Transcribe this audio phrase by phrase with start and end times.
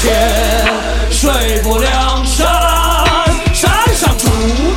[0.00, 0.10] 说从前
[1.10, 2.46] 水泊梁山，
[3.52, 4.28] 山上出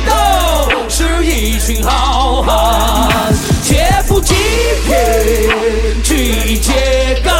[0.06, 3.32] 斗是一群好汉，
[3.62, 4.34] 切腹济
[4.84, 7.32] 贫去揭竿，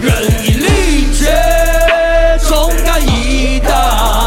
[0.00, 1.30] 仁义礼节
[2.48, 4.26] 忠肝义胆。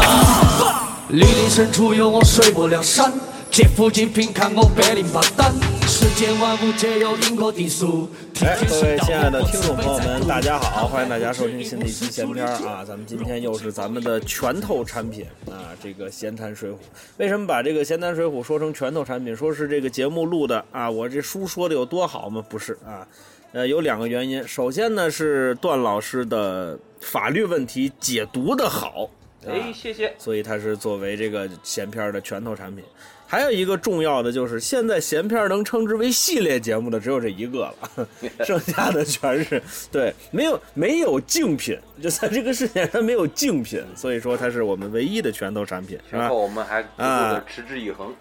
[1.10, 3.12] 莅临深处有我水泊梁山，
[3.50, 5.52] 劫富济贫看我百灵八胆。
[5.86, 8.10] 世间万物皆有因果定数。
[8.46, 12.84] 哎，各位亲爱的听众朋友们，大家好，欢迎大家收听新的一期闲篇儿啊！
[12.84, 16.76] 咱们今天又是咱们的拳头产品啊，这个闲谈水浒。
[17.16, 19.34] 为什么把这个闲谈水浒说成拳头产品？
[19.34, 22.40] 说是这个节目录的啊，我这书说的有多好吗？
[22.48, 23.04] 不是啊，
[23.50, 24.46] 呃，有两个原因。
[24.46, 29.10] 首先呢是段老师的法律问题解读的好，
[29.44, 30.14] 哎，谢谢。
[30.18, 32.84] 所以它是作为这个闲篇儿的拳头产品。
[33.26, 38.08] 还有一个重要的就是，现在闲片能称之为系列节目的只有这一个了，
[38.46, 39.60] 剩下的全是
[39.90, 46.40] 对，没有没有竞品，就在这个世界上没有竞品，所以说它是我们唯一的拳头产品， 是吧然后？
[46.40, 48.14] 我们还啊持之以恒。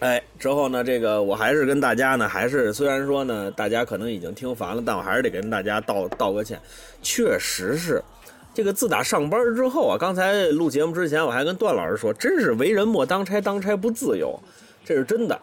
[0.00, 6.60] 哎，之后呢，这个我还是跟大家呢，还是虽然说呢，大家可能已经听烦了，但我还是得跟大家道道个歉，
[7.02, 8.02] 确实是。
[8.56, 14.34] 这个自打上班之后啊，刚才录节目之前，我还跟段老师说，真是为人莫当差，当差不自由，
[14.82, 15.38] 这是真的，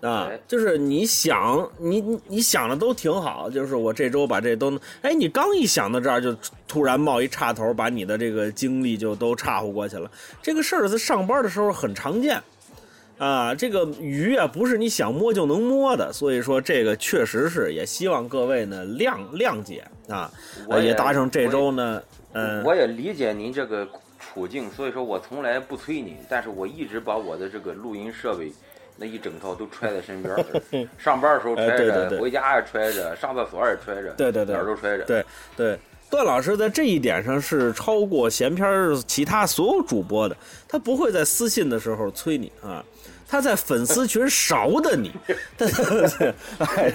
[0.00, 6.36] 啊哎，就是你想，你你你想的都挺好，就是我这周把这都，哎，你刚一想到这儿，就
[6.66, 10.10] 突然冒一岔头，把你的这个精力就都岔乎过去了。
[10.42, 12.42] 这个事儿在上班的时候很常见，
[13.16, 20.28] 啊，这个鱼啊不是你想摸就能摸的，所以说这个确实是，也希望各位呢谅谅解啊，
[20.70, 22.02] 也也搭上这周呢，
[22.38, 23.88] 嗯、我也理解您这个
[24.20, 28.52] 处境，所以说我从来不催您，但是我一直把我的这个录音设备
[28.96, 30.36] 那一整套都揣在身边，
[30.98, 35.04] 上班的时候揣哎对对着，对回家也揣着，上厕所也揣着，对对对哪儿都揣着。
[35.04, 35.24] 对
[35.56, 35.78] 对，
[36.10, 40.36] 段老师在这一点上是超过闲篇儿其他所有主播的，
[40.68, 42.84] 他不会在私信的时候催你啊，
[43.26, 45.10] 他在粉丝群勺的你，
[46.60, 46.92] 哎。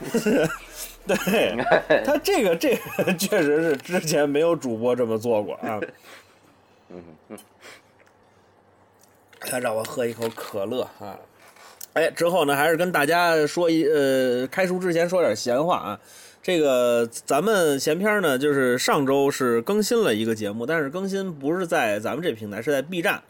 [1.16, 5.80] 对他这个这个确实是之前没有主播这么做过啊。
[6.90, 7.38] 嗯嗯，
[9.40, 11.18] 他让我喝一口可乐啊。
[11.94, 16.00] 哎，之后呢，还是跟大家说一呃，开书之前说点闲话啊。
[16.40, 23.22] 这个咱们闲篇呢，就是上周是更新了一个节目，但是更新不是在咱们这平台，是在 B 站。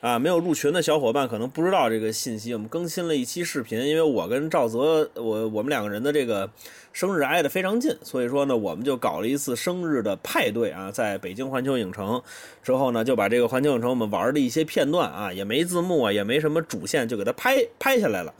[0.00, 2.52] 啊，没有入群的小伙伴可能不知道这个信息。
[2.52, 6.48] 我们更新了一期视频，因为我跟赵泽，我我们两个人的这个
[6.92, 12.22] 生日挨得非常近，所以说呢，我们就搞了一次生日的派对啊，在北京环球影城。
[12.62, 18.32] 之后呢，就把这个环球影城我们玩的一些片段啊，也没字幕啊，也没什么主线，就给它拍拍下来了。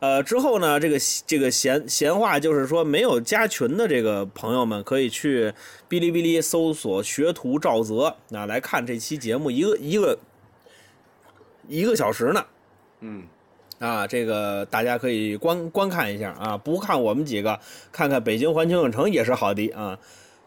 [0.00, 5.50] 呃，之后呢，这个这个闲闲话就是说，没有加群的这个朋友们可以去
[5.88, 10.18] 哔哩哔哩搜索“学徒赵泽”啊，来看这期节目，一个一个
[11.68, 12.44] 一个小时呢。
[13.00, 13.24] 嗯，
[13.78, 17.58] 啊，这个大家可以观观看一下啊，不看我们几个，
[17.92, 19.98] 看看北京环球影城也是好的啊。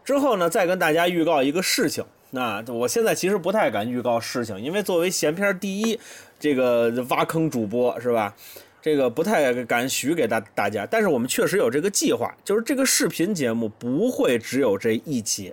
[0.04, 2.04] 之后呢，再跟大家预告一个事情。
[2.30, 5.98] 那我现在其实不太敢预告事情，因为作为闲篇第一
[6.38, 8.34] 这个挖坑主播是吧？
[8.80, 15.52] 这个不太敢许给大大家，但是我们确实有这个计划，就是这个视频节目不会只有这一期，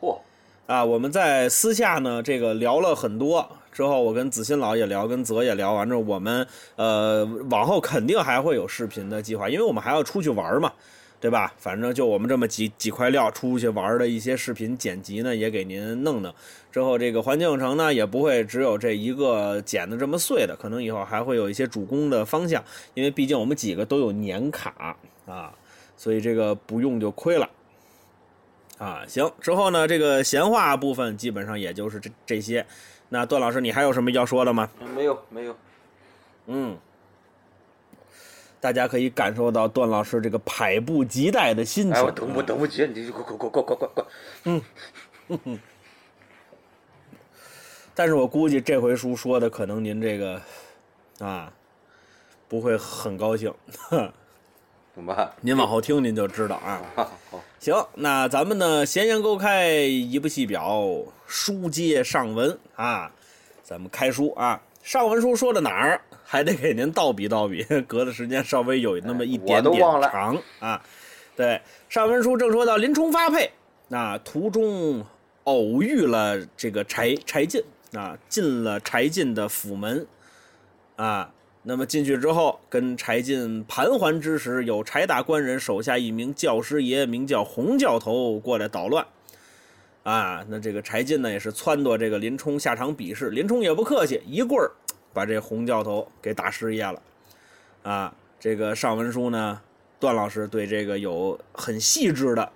[0.00, 0.18] 嚯，
[0.66, 3.50] 啊，我们在私下呢，这个聊了很多。
[3.78, 6.44] 之后我跟子欣老也聊，跟泽也聊完之后，我们
[6.74, 10.72] 呃往后肯定还会有视频的计划，因为我们还要出去玩嘛，
[11.20, 11.54] 对吧？
[11.58, 16.34] 反正就我们这么几几块料，出去玩的一些视频剪辑呢，也给您弄弄。
[16.72, 22.60] 之后这个环境城呢，也不会只有这一个剪的这么碎的，可能以后还会有一些主攻的方向，
[22.94, 25.54] 因为毕竟我们几个都有年卡啊，
[25.96, 27.48] 所以这个不用就亏了。
[28.76, 32.66] 啊，行，之后呢，这个闲话部分基本上也就是这这些。
[33.08, 34.68] 那段老师，你还有什么要说的吗？
[34.94, 35.56] 没有没有，
[36.46, 36.76] 嗯，
[38.60, 41.92] 大家可以感受到段老师这个迫不及待的心情。
[41.94, 44.04] 哎，我等不等不及，你就快快快快快快快！
[47.94, 50.40] 但是我估计这回书说的可能您这个
[51.18, 51.52] 啊
[52.46, 53.52] 不会很高兴，
[54.94, 55.32] 怎么办？
[55.40, 56.82] 您往后听您就知道啊。
[56.94, 57.10] 好，
[57.58, 60.86] 行，那咱们呢，闲言勾开，一部戏表，
[61.28, 63.12] 书接上文啊，
[63.62, 64.60] 咱们开书啊。
[64.82, 70.82] 上文书说到哪儿，还得给您倒比倒比， 隔的时间稍微有那么一点点长啊。
[71.36, 71.60] 对，
[71.90, 73.50] 上文书正说到林冲发配，
[73.88, 75.04] 那途中
[75.44, 80.06] 偶遇了这个柴柴进啊，进了柴进的府门
[80.96, 81.30] 啊。
[81.62, 89.06] 那么进去之后，跟柴进盘桓之时，有柴大官人手下一名教师爷，名叫洪教头过来捣乱。
[90.08, 93.28] 啊，那这个柴进呢，也是撺掇这个林冲下场比试。
[93.28, 94.72] 林冲也不客气，一棍儿
[95.12, 97.02] 把这洪教头给打失业了。
[97.82, 99.60] 啊，这个上文书呢，
[100.00, 102.50] 段老师对这个有很细致的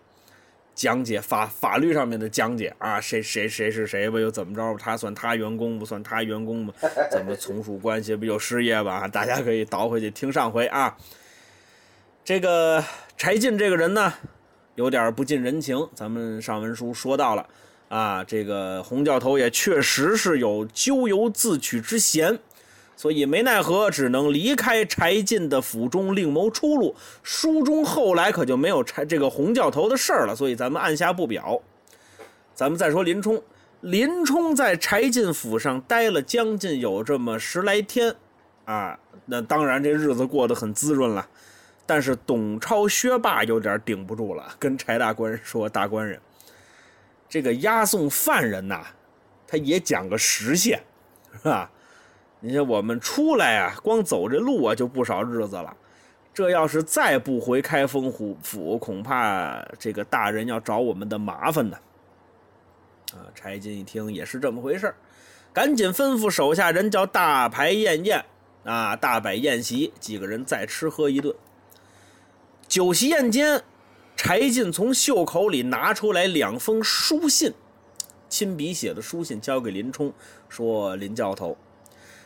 [0.75, 4.75] 讲解，法法律上面的讲解啊，谁谁谁是谁吧，又怎么着？
[4.79, 6.73] 他算他员工不算他员工吧？
[7.11, 9.07] 怎么从属关系不就失业吧？
[9.07, 10.97] 大家可以倒回去听上回啊。
[12.25, 12.83] 这个
[13.19, 14.15] 柴进这个人呢？
[14.75, 17.47] 有点不近人情，咱们上文书说到了，
[17.89, 22.39] 啊，这个洪教头也确实是有咎由自取之嫌，
[22.97, 26.95] 所以没奈何，只能离开柴进的府中，另谋出路。
[27.23, 31.61] 书中后来可就没有柴这个洪教头的事儿了，所以咱们按下不表。
[32.55, 33.43] 咱们再说林冲，
[33.83, 38.15] 林冲在柴进府上待了将近有这么十来天，
[38.65, 41.29] 啊，那当然这日子过得很滋润了。
[41.84, 46.20] 但是董超、薛霸有点顶不住了，跟柴大官说：“大官人，
[47.29, 48.84] 这个押送犯人呐，
[49.46, 50.79] 他也讲个时限，
[51.32, 51.70] 是吧？
[52.40, 55.76] 你看我们出来啊，光走这路啊就不少日子了。
[56.32, 61.76] 这要是再不回开封府府，恐怕这个大人要找我们的麻烦呢。”
[63.12, 64.94] 啊，柴进一听也是这么回事
[65.52, 68.25] 赶紧吩咐手下人叫大排宴宴
[68.64, 71.34] 啊，大摆宴席，几个人再吃喝一顿。
[72.73, 73.63] 酒席宴间，
[74.17, 77.53] 柴进从袖口里拿出来两封书信，
[78.31, 80.11] 亲笔写的书信交给林冲，
[80.49, 81.55] 说：“林教头，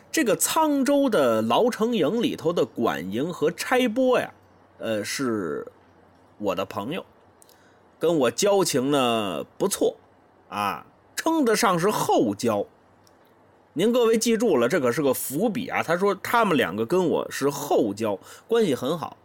[0.09, 4.33] 这个沧州的牢城营里头的管营和差拨呀，
[4.77, 5.67] 呃，是
[6.37, 7.05] 我的朋友，
[7.99, 9.97] 跟我交情呢不错，
[10.47, 12.65] 啊，称得上是厚交。
[13.73, 15.83] 您各位记住了，这可是个伏笔啊。
[15.83, 18.17] 他说他们两个跟我是厚交，
[18.47, 19.17] 关系很好。”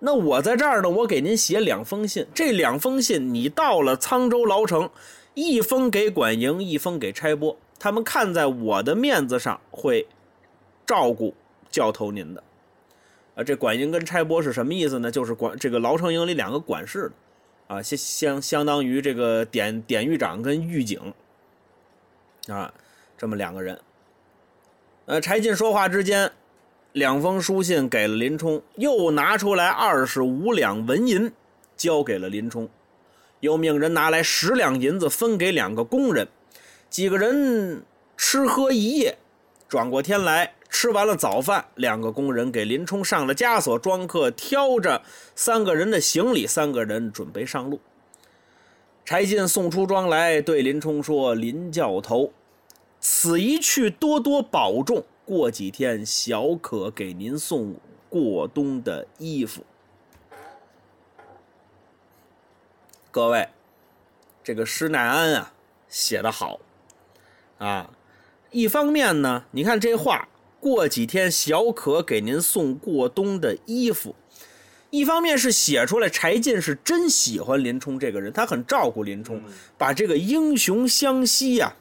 [0.00, 2.26] 那我在这儿呢，我给您写两封信。
[2.32, 4.88] 这两封信，你到了沧州牢城，
[5.34, 7.56] 一封给管营，一封给差拨。
[7.80, 10.06] 他们看在我的面子上，会
[10.86, 11.34] 照顾
[11.70, 12.42] 教头您的。
[13.34, 15.10] 啊，这管营跟差拨是什么意思呢？
[15.10, 17.10] 就是管这个牢城营里两个管事
[17.68, 21.12] 的，啊，相相相当于这个典典狱长跟狱警，
[22.46, 22.72] 啊，
[23.16, 23.78] 这么两个人。
[25.06, 26.30] 呃，柴进说话之间。
[26.98, 31.32] 两封书信给了林冲，又拿出来二十五两纹银，
[31.76, 32.68] 交给了林冲，
[33.38, 36.26] 又命人拿来十两银子分给两个工人。
[36.90, 37.84] 几个人
[38.16, 39.16] 吃喝一夜，
[39.68, 45.00] 转过天来，吃完了早饭，两个工人给林冲上了枷锁，庄客挑着
[45.36, 47.78] 三个人的行李，三个人准备上路。
[49.04, 52.32] 柴进送出庄来，对林冲说：“林教头，
[52.98, 57.74] 此一去，多多保重。”过几天，小可给您送
[58.08, 59.62] 过冬的衣服。
[63.10, 63.50] 各位，
[64.42, 65.52] 这个施耐庵啊，
[65.86, 66.60] 写的好
[67.58, 67.90] 啊。
[68.50, 74.14] 一方面呢，你看这话，过几天小可给您送过冬的衣服。
[74.88, 79.42] 一方面是写出来，柴进是真喜欢林冲这个人，他很照顾林冲，
[79.76, 81.76] 把这个英雄相惜呀。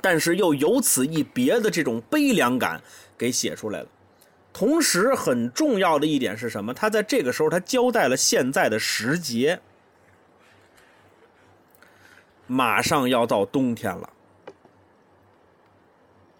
[0.00, 2.80] 但是又有此一别的这种悲凉感
[3.18, 3.86] 给写出来了。
[4.52, 6.74] 同时，很重要的一点是什么？
[6.74, 9.60] 他在这个时候，他交代了现在的时节，
[12.48, 14.10] 马上要到冬天了。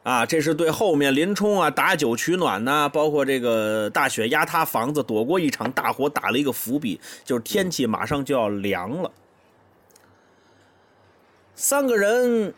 [0.03, 9.13] 啊，这是对后面林冲啊打酒取暖呐，包括这个大雪压塌房子，躲过一场大火，打了一个伏笔，就是天气马上就要凉了。
[11.55, 12.53] 三个人。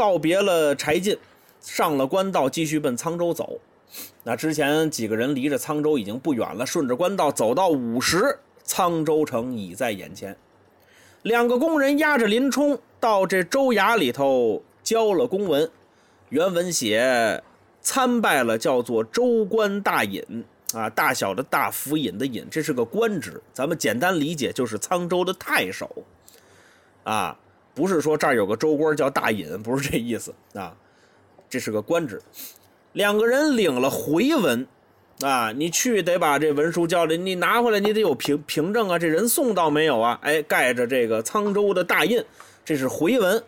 [0.00, 1.14] 告别了柴进，
[1.60, 3.60] 上了官道，继续奔沧州走。
[4.22, 10.34] 那之前几个人离着沧州已经不远了，顺着官道走到午时，沧州城已在眼前。
[11.20, 15.70] 两个工人押着林冲到这州衙里头交了公文，
[16.30, 17.42] 原文写
[17.82, 20.24] 参拜了叫做州官大尹
[20.72, 25.90] 啊，大小的大府尹的尹，这是个官职，咱们简单理解就是沧州的太守
[27.04, 27.36] 啊。
[27.74, 30.74] 不是说这儿有个州官叫大尹，不是这意思啊，
[31.48, 32.20] 这是个官职。
[32.92, 34.66] 两个人领了回文，
[35.20, 40.18] 啊，你去得把这文书交来，你拿回来你得有凭凭证啊，这人送到没有啊？
[40.22, 42.24] 哎，盖着这个沧州的大印，
[42.64, 43.42] 这是回文，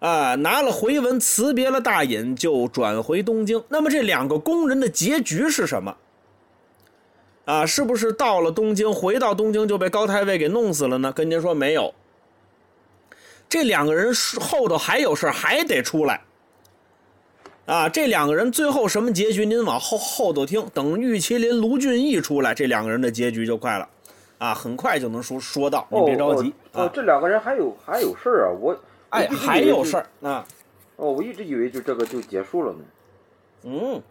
[0.00, 3.62] 啊，拿了回文辞别了大尹，就转回东京。
[3.68, 5.96] 那么这两个工人的结局是什么？
[7.44, 11.12] 啊，是不是到了东京，回到东京就被高太尉给弄死了呢？
[11.12, 11.92] 跟您说没有。
[13.52, 16.22] 这两个人后头还有事还得出来，
[17.66, 19.44] 啊，这两个人最后什么结局？
[19.44, 23.86] 您往后后头听，等玉麒麟、卢俊义出来，这两个人的结局就快了，
[24.38, 26.90] 啊，很快就能说说到，您别着急哦，啊。
[26.94, 28.56] 这两个人还有还有事儿啊！
[28.58, 28.80] 我
[29.10, 29.98] 哎，还有事。
[29.98, 30.46] 儿啊，
[30.96, 32.78] 哦，我一直以为就这个就结束了呢。
[33.64, 34.02] 嗯，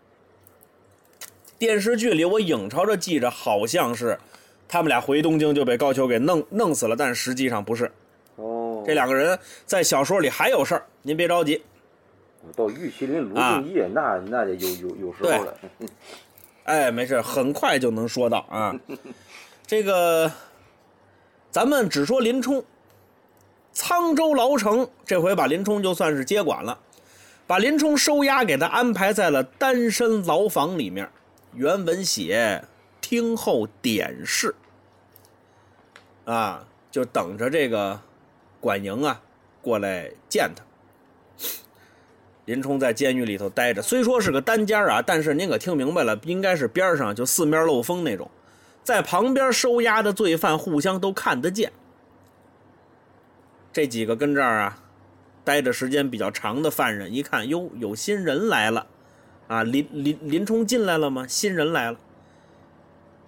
[1.57, 4.15] 电视剧里我影朝着记着好像是
[4.67, 7.91] 他们俩回东京就被高俅给弄弄死了，但实际上不是。
[8.81, 11.63] 哦，这两个人在小说里还有事儿，您别着急。
[12.55, 15.57] 到玉麒麟、卢啊俊义，那那得有有有时候了。
[16.63, 18.75] 哎，没事，很快就能说到啊。
[19.67, 20.31] 这个，
[21.51, 22.63] 咱们只说林冲，
[23.73, 26.79] 沧州牢城这回把林冲就算是接管了，
[27.45, 31.09] 把林冲收押，给他安排在了单身牢房里面。
[31.53, 32.63] 原文写
[33.01, 34.55] 听候点视，
[36.25, 37.99] 啊，就等着这个
[38.61, 39.21] 管营啊
[39.61, 40.63] 过来见他。
[42.45, 48.31] 林冲在监狱里头待着，虽说是个单间啊，但是您可听明白了，应该是边上就四面漏风那种，
[48.83, 51.71] 在旁边收押的罪犯互相都看得见。
[53.73, 54.83] 这几个跟这儿啊
[55.43, 58.87] 待着时间比较长的犯人，一看哟，有新人来了，
[59.47, 61.25] 啊，林林林冲进来了吗？
[61.27, 61.97] 新人来了。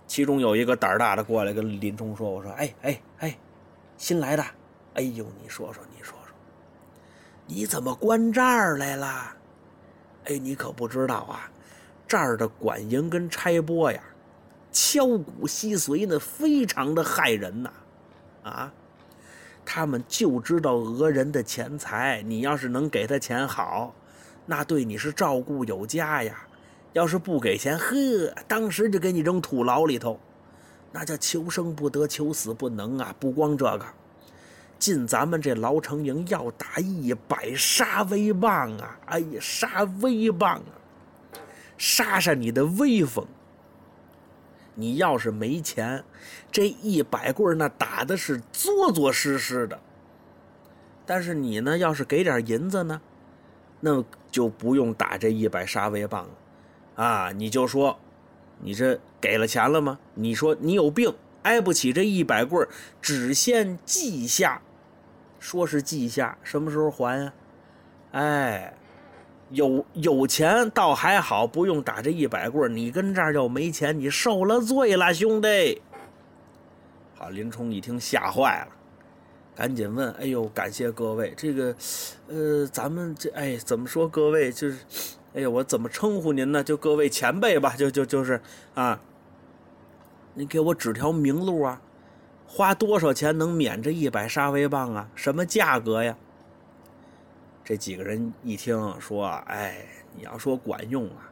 [0.05, 3.37] 其中有一个胆儿大的过来跟林冲说：“我说，哎哎哎，
[3.97, 4.43] 新来的，
[4.95, 6.35] 哎呦，你说说，你说说。”
[7.45, 9.35] 你怎么关这儿来了？
[10.25, 11.51] 哎，你可不知道啊，
[12.07, 14.01] 这儿的管营跟差拨呀，
[14.71, 17.71] 敲骨吸髓呢，非常的害人呐！
[18.43, 18.73] 啊，
[19.65, 22.21] 他们就知道讹人的钱财。
[22.25, 23.93] 你要是能给他钱好，
[24.45, 26.47] 那对你是照顾有加呀。
[26.93, 30.17] 要是不给钱，呵，当时就给你扔土牢里头，
[30.91, 33.13] 那叫求生不得，求死不能啊！
[33.19, 33.85] 不光这个。
[34.79, 38.99] 进咱们这牢城营要打一百杀威棒啊！
[39.05, 40.71] 哎呀，杀威棒啊！
[41.77, 43.25] 杀杀你的威风！
[44.75, 46.03] 你要是没钱，
[46.51, 49.79] 这一百棍那打的是作作实实的。
[51.05, 53.01] 但是你呢，要是给点银子呢，
[53.79, 57.03] 那就不用打这一百杀威棒了。
[57.03, 57.99] 啊，你就说，
[58.59, 59.99] 你这给了钱了吗？
[60.13, 62.67] 你说你有病，挨不起这一百棍
[63.01, 64.61] 只限记下。
[65.39, 67.33] 说是记下，什么时候还呀、
[68.13, 68.73] 哎，
[69.49, 75.81] 有有钱倒还好，不用打这一百棍你跟这儿要没钱，你受了罪了，兄弟。
[77.15, 78.67] 好，林冲一听吓坏了，
[79.53, 81.75] 赶紧问：“哎呦，感谢各位，这个，
[82.29, 84.07] 呃，咱们这哎怎么说？
[84.07, 84.77] 各位就是，
[85.33, 86.63] 哎呀，我怎么称呼您呢？
[86.63, 88.39] 就各位前辈吧，就就就是
[88.75, 88.97] 啊，
[90.33, 91.81] 你给我指条明路啊。”
[92.45, 95.09] 花多少钱能免这一百杀威棒啊？
[95.15, 96.15] 什么价格呀？
[97.63, 101.31] 这几个人一听说，哎，你要说管用啊，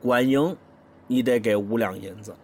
[0.00, 0.56] 管营
[1.06, 2.34] 你得给五两银子，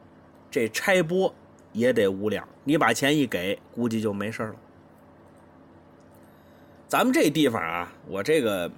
[0.50, 1.32] 这拆拨
[1.72, 4.56] 也得五两，你把钱一给，估计就没事了。
[6.86, 8.70] 咱们这地方啊，我这个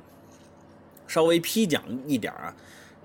[1.08, 2.54] 稍微批讲一点啊，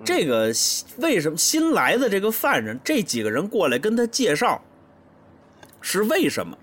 [0.03, 0.51] 这个
[0.97, 4.61] 为什么新来的这个犯人，这几个人过来跟他介绍。
[5.83, 6.55] 是为什么？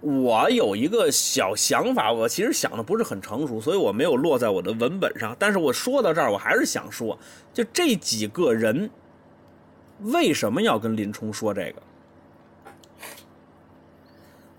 [0.00, 5.34] 我有一个小想法，我其实想的不是很成熟，所以我没有落在我的文本上。
[5.36, 7.18] 但是我说到这儿，我还是想说，
[7.52, 8.88] 就这几个人
[10.02, 11.82] 为什么要跟林冲说这个？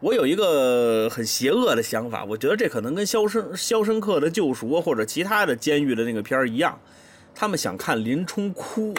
[0.02, 6.80] 我有一个很邪恶的想法，我觉得这可能跟《肖申肖申克的救赎》或者其他的监狱的那个片儿一样，
[7.36, 8.94] 他们想看林冲哭。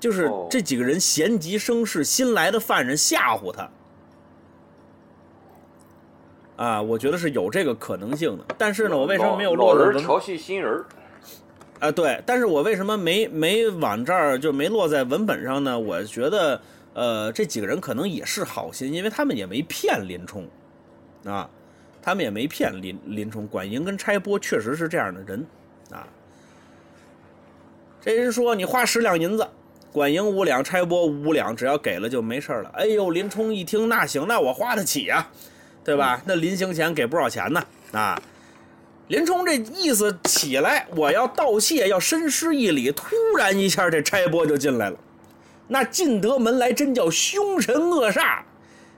[0.00, 3.68] 就是这几个人闲极生事，新来的犯人吓唬他，
[6.56, 8.44] 啊，我觉得是有这个可能性的。
[8.56, 9.98] 但是呢，我为什么没有落人？
[9.98, 10.84] 调戏新人
[11.80, 15.76] 啊，对，但是我为什么没没往这儿就没落在文本上呢？
[15.76, 16.60] 我觉得，
[16.94, 20.48] 呃，这几个人可能也是好心，因为他们也没骗林冲，
[21.24, 21.48] 啊，
[22.02, 23.46] 他们也没骗林林冲。
[23.46, 25.46] 管营跟差拨确实是这样的人，
[25.90, 26.06] 啊，
[28.00, 29.46] 这人说你花十两银子。
[29.90, 32.70] 管营五两，差拨五两，只要给了就没事了。
[32.74, 35.30] 哎呦，林冲一听，那行，那我花得起呀、啊，
[35.82, 36.22] 对吧？
[36.26, 38.20] 那临行前给不少钱呢啊！
[39.08, 42.92] 林冲这意思起来，我要道谢，要深施一礼。
[42.92, 43.06] 突
[43.38, 44.98] 然一下，这差拨就进来了。
[45.68, 48.40] 那进得门来，真叫凶神恶煞。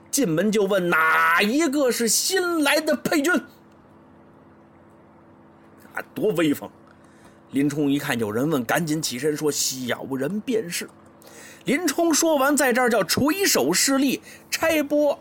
[0.09, 3.33] 进门就问哪一个是新来的配军？
[5.93, 6.69] 啊，多威风！
[7.51, 10.89] 林冲一看有人问，赶紧起身说：“小人便是。”
[11.65, 14.21] 林冲说完，在这儿叫垂手施礼。
[14.49, 15.19] 差拨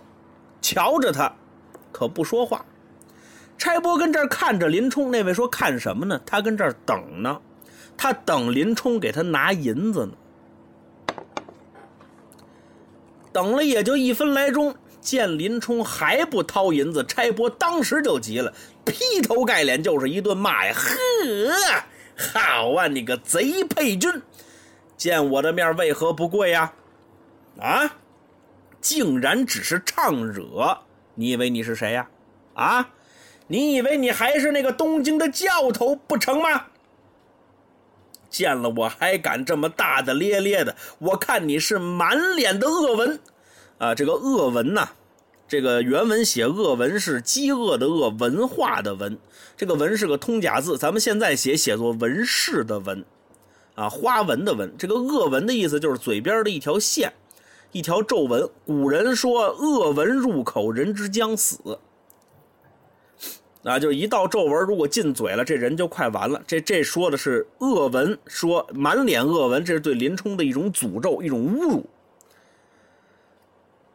[0.62, 1.32] 瞧着他，
[1.90, 2.64] 可不说话。
[3.58, 6.20] 差拨跟这儿看着林冲，那位说看什么呢？
[6.24, 7.40] 他跟这儿等呢，
[7.96, 10.12] 他等林冲给他拿银子呢。
[13.32, 18.52] 等了也就一分来钟，见林冲还不掏银子，差拨当时就急了，
[18.84, 20.74] 劈头盖脸就是一顿骂呀！
[20.74, 21.84] 呵，
[22.16, 24.10] 好啊，你个贼配军，
[24.96, 26.72] 见我的面为何不跪呀？
[27.58, 27.96] 啊，
[28.80, 30.78] 竟然只是唱惹，
[31.14, 32.08] 你以为你是谁呀？
[32.54, 32.90] 啊，
[33.46, 36.66] 你以为你还是那个东京的教头不成吗？
[38.30, 43.18] 见了我还敢这么大大咧咧的，我看你是满脸的恶纹，
[43.78, 44.88] 啊，这个恶纹呐，
[45.48, 49.18] 这个原文写恶纹是饥饿的饿，文化的文，
[49.56, 53.04] 这个文是个通假字，咱们现在写写作文饰的文，
[53.74, 57.12] 啊，花纹的纹，这个恶纹的意思就是嘴边的一条线，
[57.72, 58.48] 一条皱纹。
[58.64, 61.58] 古人说恶纹入口，人之将死。
[63.62, 66.42] 啊，就一道皱纹，如果进嘴了，这人就快完了。
[66.46, 71.84] 这这说的是恶文，说满脸恶文，这是对林冲的一种诅咒，一种侮辱。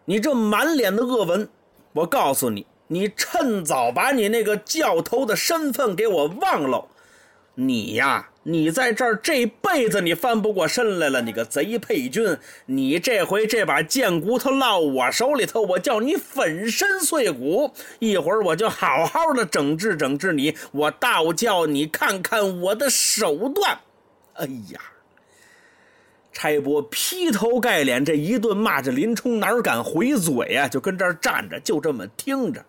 [0.06, 1.50] 你这满脸的恶文，
[1.94, 6.88] 我告诉你，你趁早把你那个教头的身份给我忘了。
[7.56, 12.38] 你呀，你在这儿这辈子你翻不过身来了，你个贼配军！
[12.68, 17.72] 你这回这把贱骨头落我手里头，我叫你粉身碎骨。
[17.98, 23.80] 一会儿我就好好的整治整治你，我倒叫你看看我的手段。
[24.34, 24.80] 哎呀，
[26.32, 30.68] 差拨劈头盖脸这一顿骂，这林冲哪敢回嘴呀？
[30.68, 32.64] 就跟这儿站着，就这么听着。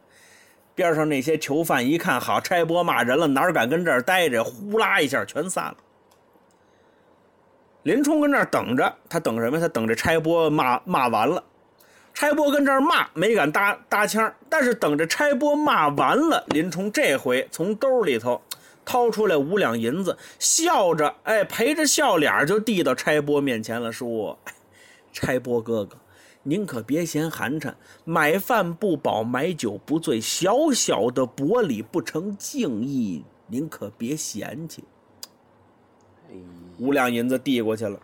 [0.77, 4.45] 边上那些囚犯一看，好，差拨骂人了，哪敢跟这儿待着？
[4.45, 5.77] 呼啦一下全散了。
[7.83, 9.59] 林冲跟这儿等着，他等什么？
[9.59, 11.43] 他等着差拨骂骂完了。
[12.13, 14.33] 差拨跟这儿骂，没敢搭搭腔。
[14.51, 18.43] 但是等着差拨骂完了，林冲这回从兜里头
[18.85, 24.39] 掏出来五两银子，笑着，哎，陪着笑脸就递到差拨面前了，说
[25.13, 25.97] ：“差拨哥哥。”
[26.49, 34.85] 您可别嫌寒碜，买饭不饱，买酒不醉，小小的薄礼不成敬意，您可别嫌弃。
[36.79, 37.99] 五两银子递过去了，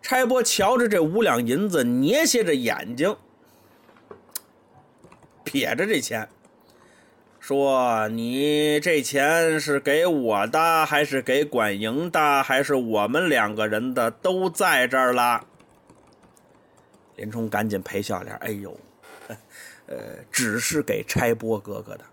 [0.00, 3.16] 差拨瞧着这五两银子，捏斜着眼睛，
[5.42, 6.28] 撇着这钱，
[7.40, 14.08] 说：“你这钱是给我的，还是给管营的，还是我们两个人的？
[14.08, 15.46] 都在这儿了。”
[17.20, 18.74] 林冲赶紧赔笑脸，哎呦，
[19.86, 19.96] 呃，
[20.32, 22.04] 只是给差拨哥哥的，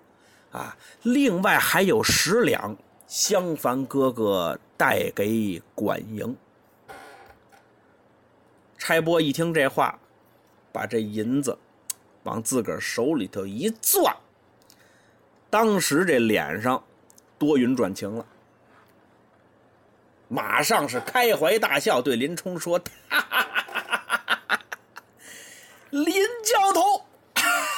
[0.51, 2.75] 啊，另外还有十两，
[3.07, 6.35] 襄樊哥哥带给管营。
[8.77, 9.97] 差拨一听这话，
[10.73, 11.57] 把这银子
[12.23, 14.13] 往自个儿手里头一攥，
[15.49, 16.83] 当时这脸上
[17.39, 18.25] 多云转晴了，
[20.27, 23.66] 马上是开怀大笑，对林冲说：“哈哈哈！”
[25.89, 27.05] 林教头，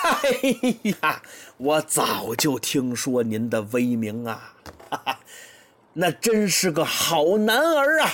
[0.03, 1.21] 哎呀，
[1.57, 4.55] 我早就听说您的威名啊，
[4.89, 5.19] 哈哈，
[5.93, 8.11] 那真是个好男儿啊，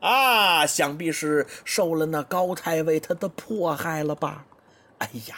[0.00, 4.44] 啊，想必是受了那高太尉他的迫害了吧？
[4.98, 5.34] 哎呀，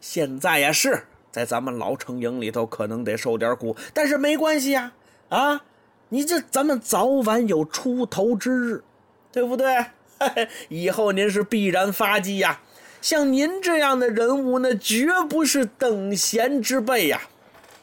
[0.00, 4.92] 现在呀是在咱们老城营里头，可能得受点苦，但是没关系呀，
[5.28, 5.62] 啊，
[6.08, 8.84] 你这咱们早晚有出头之日，
[9.30, 9.84] 对不对？
[10.70, 12.62] 以后您是必然发迹呀。
[13.04, 17.20] 像您这样的人物，那绝不是等闲之辈呀！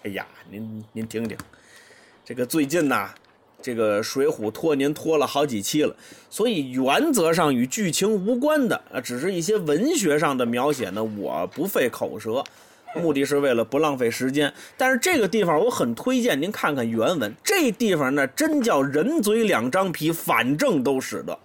[0.03, 1.37] 哎呀，您您听听，
[2.25, 3.13] 这个最近呐，
[3.61, 5.95] 这个《水浒》拖您拖了好几期了，
[6.27, 12.43] 所以原则上与剧情无关的啊，只是一些文学上的描写呢，我不费口舌，
[12.95, 14.51] 目的是为了不浪费时间。
[14.75, 21.37] 但是这个地方我很推荐您看看原文，这地方呢，真叫人嘴两张皮，反正都使得。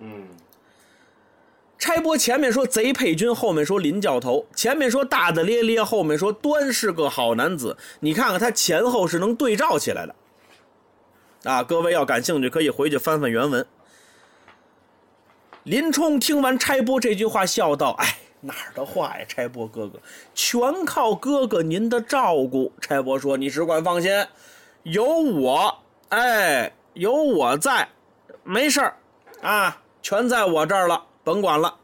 [0.00, 0.26] 嗯。
[1.78, 7.76] 差拨前面说贼配军，后面说林教头，前面说大大咧咧，后面说端是个好男子。
[8.00, 10.14] 你看看他前后是能对照起来的。
[11.44, 13.64] 啊，各位要感兴趣，可以回去翻翻原文。
[15.64, 20.00] 林冲听完差拨这句话，笑道：“哎，哪儿的话呀，差拨哥哥，
[20.34, 24.10] 全靠哥哥您的照顾。”差拨说：“你只管放心，
[24.84, 25.76] 有我，
[26.08, 27.86] 哎，有我在，
[28.44, 28.96] 没事儿，
[29.42, 31.74] 啊，全在我这儿了。”甭管了，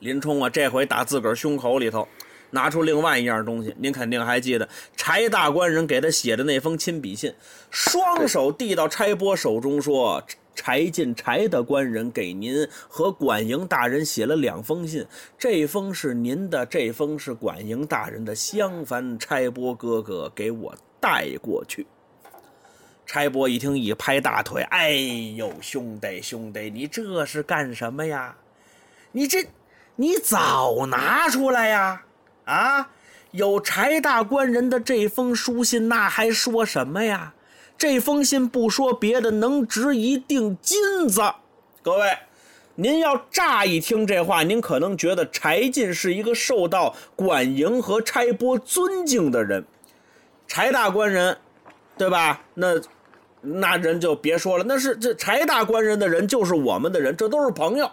[0.00, 2.08] 林冲啊，这回打自个儿胸口里头，
[2.50, 7.32] 拿出另外一样东西，您肯定还记得柴大官人给他写的那封亲笔信，
[7.70, 10.20] 双手递到差拨手中说
[10.56, 15.06] ：“柴进柴大官人给您和管营大人写了两封信，
[15.38, 21.86] 这封是您的，这封是管营大人的，相烦差拨哥哥给我带过去。”
[23.12, 24.92] 差拨一听，一拍大腿：“哎
[25.36, 28.34] 呦，兄弟兄弟，你这是干什么呀？
[29.10, 29.46] 你这，
[29.96, 32.04] 你早拿出来呀！”
[32.46, 32.88] 啊，
[33.32, 37.34] 有柴大官人的这封书信，那还说什么呀？
[37.76, 41.20] 这封信不说别的，能值一锭金子。
[41.82, 42.16] 各位，
[42.76, 49.62] 您要乍一听这话，您可能觉得柴进是一个受到管营和差拨尊敬的人。
[50.48, 51.36] 柴大官人，
[51.98, 52.40] 对吧？
[52.54, 52.80] 那
[53.42, 57.90] 那人就别说了，那是这柴大官人的人就是我们的人，这都是朋友，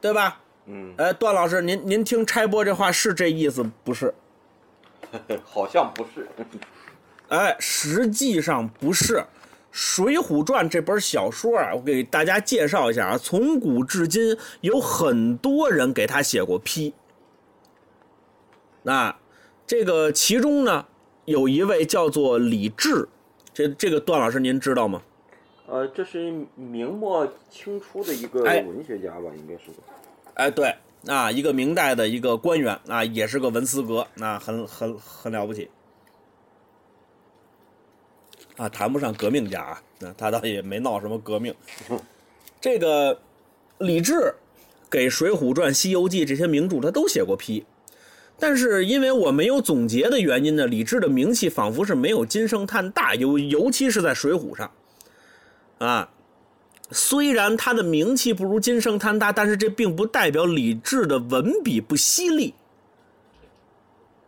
[0.00, 0.40] 对吧？
[0.66, 4.12] 嗯，哎，段老师，您您听拆播这话是这意思不是？
[5.44, 6.28] 好像不是。
[7.28, 9.16] 哎，实际上不是，
[9.70, 16.94] 《水浒传》这本小说啊，我给大家介绍一下啊，从古至今有很多人给他写过批。
[18.82, 19.14] 那
[19.66, 20.86] 这个其中呢，
[21.24, 23.08] 有一位叫做李治，
[23.60, 25.02] 这这个段老师您知道吗？
[25.66, 29.64] 呃，这是明末清初的一个哎文学家吧，应该是。
[30.34, 30.74] 哎，对，
[31.06, 35.68] 啊，一个明代的一个官员啊，也是个文思阁，那很很很了不起。
[38.56, 41.54] 啊，谈不上革命家啊，那他倒也没闹什么革命。
[42.60, 43.20] 这个
[43.78, 44.34] 李治
[44.90, 47.66] 给《水浒传》《西游记》这些名著他都写过批，
[48.40, 54.70] 但是因为我没有总结的原因呢，李治的名气仿佛是没有金圣叹大，尤尤其是在《水浒》上，
[55.78, 56.08] 啊。
[56.92, 62.52] 虽然他的名气不如金圣叹大，但是这并不代表李治的文笔不犀利。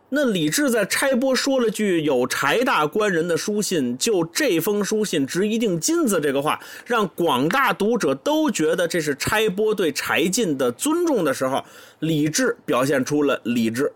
[0.07, 11.65] 那李治在拆播说了句“有柴大官人的书信，就这封书信值一锭金子”这个话，让广大读者都觉得这是拆播对柴进的尊重的时候，
[11.99, 13.91] 李治表现出了理智。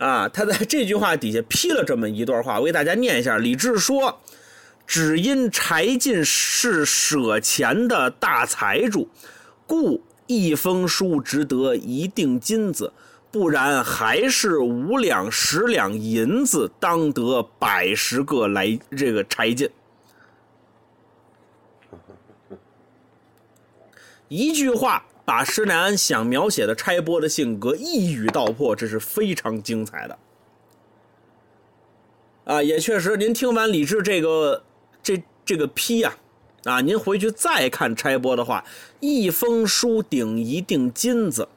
[0.00, 3.38] 啊，他在这句话底下批了这么一段话，我给大家念一下。
[3.38, 4.20] 李治说。
[4.86, 9.08] 只因柴进是舍钱的大财主，
[9.64, 12.92] 故一封书值得一锭金子，
[13.30, 19.70] 不然还是五两十两银子，当得百十个来这个柴进。
[24.26, 30.18] 一句话把施耐庵想描写的差拨的性格一语道破，这是非常精彩的。
[32.46, 34.64] 啊，也确实，您听完李治这个。
[35.00, 36.16] 这这个批呀，
[36.64, 38.64] 啊，您回去再看差拨的话，
[38.98, 41.48] 一封书顶一锭金子，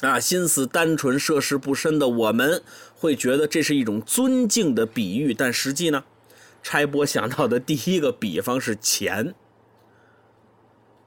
[0.00, 2.62] 啊，心思单纯、涉世不深的我们
[2.96, 6.02] 会觉得这是一种尊敬的比喻，但实际呢，
[6.62, 9.34] 差拨想到的第一个比方是钱，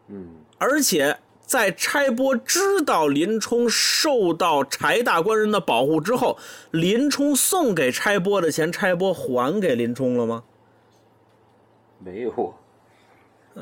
[0.08, 1.18] 嗯，而且
[1.52, 6.38] 在差拨知道林冲受到柴大官人的保护之后，
[6.72, 10.46] 林冲送给差拨的钱，差拨还给林冲了吗？
[12.00, 12.56] 没有，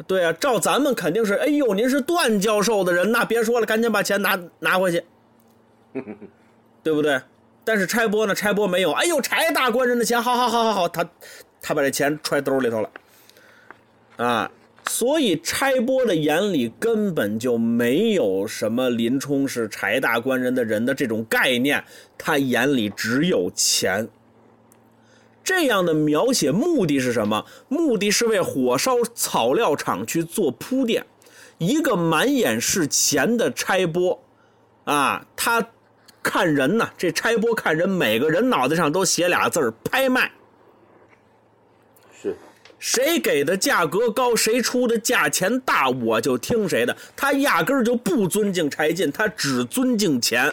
[0.05, 5.03] 对啊，照咱们肯定是，哎呦，您是段教授的人，那别说了，赶紧把钱拿拿回去，
[6.83, 7.19] 对不对？
[7.65, 11.09] 但是差拨呢，差拨没有，哎呦，柴大官人的钱，好好好好好，他
[11.59, 12.89] 他把这钱揣兜里头了，
[14.17, 14.51] 啊，
[14.89, 21.83] 所以拆拨的眼里根本就没有什么林冲是柴大官人的人的这种概念，
[22.17, 24.09] 他眼里只有钱。
[25.43, 27.45] 这样的描写目的是什么？
[27.67, 31.05] 目的是为火烧草料场去做铺垫。
[31.59, 34.19] 一个满眼是钱的拆拨，
[34.85, 35.69] 啊，他
[36.23, 40.31] 看人呢，这拆拨看人，每个人脑袋上都写俩字儿“拍卖”。
[42.79, 46.95] 谁给的价格高，谁出的价钱大，我就听谁的。
[47.15, 50.51] 他压根儿就不尊敬柴进，他只尊敬钱。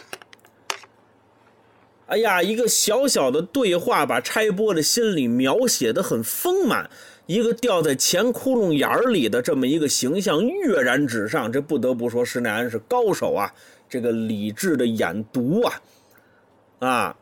[2.09, 6.91] 哎呀，一个小小的对话，把差波的心里描写的很丰满。
[7.27, 13.53] 一个掉在钱窟窿眼儿里的这么一个形象跃然纸上，这不得不说施耐庵是高手啊！
[13.89, 15.83] 这个理智的眼毒啊，
[16.79, 17.17] 啊，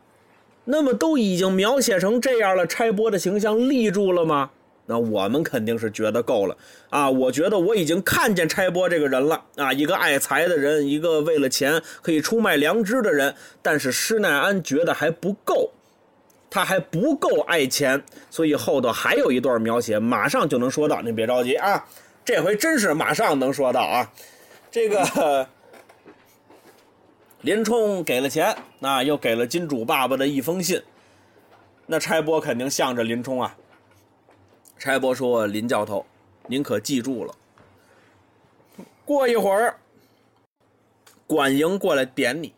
[0.65, 4.51] 那么都已经描写成这样了，差拨的形象立住了吗？
[4.87, 6.57] 那我们肯定是觉得够了
[6.91, 7.09] 啊！
[7.09, 13.35] 我觉得我已经看见差拨这个人了啊，一个爱财的人，一个为了钱可以出卖良知的人。
[13.63, 15.71] 但是施耐庵觉得还不够，
[16.51, 21.01] 他还不够爱钱，所以后头还有一段描写，马上就能说到。
[21.01, 21.83] 您别着急啊，
[22.23, 24.13] 这回真是马上能说到啊。
[24.71, 25.49] 这个
[27.41, 30.83] 林冲给了钱，那又给了金主爸爸的一封信。
[31.87, 33.57] 那差拨肯定向着林冲啊。
[34.79, 36.05] 差拨说：“林教头，
[36.47, 37.35] 您可记住了，
[39.05, 39.79] 过一会儿
[41.27, 42.53] 管营过来点你，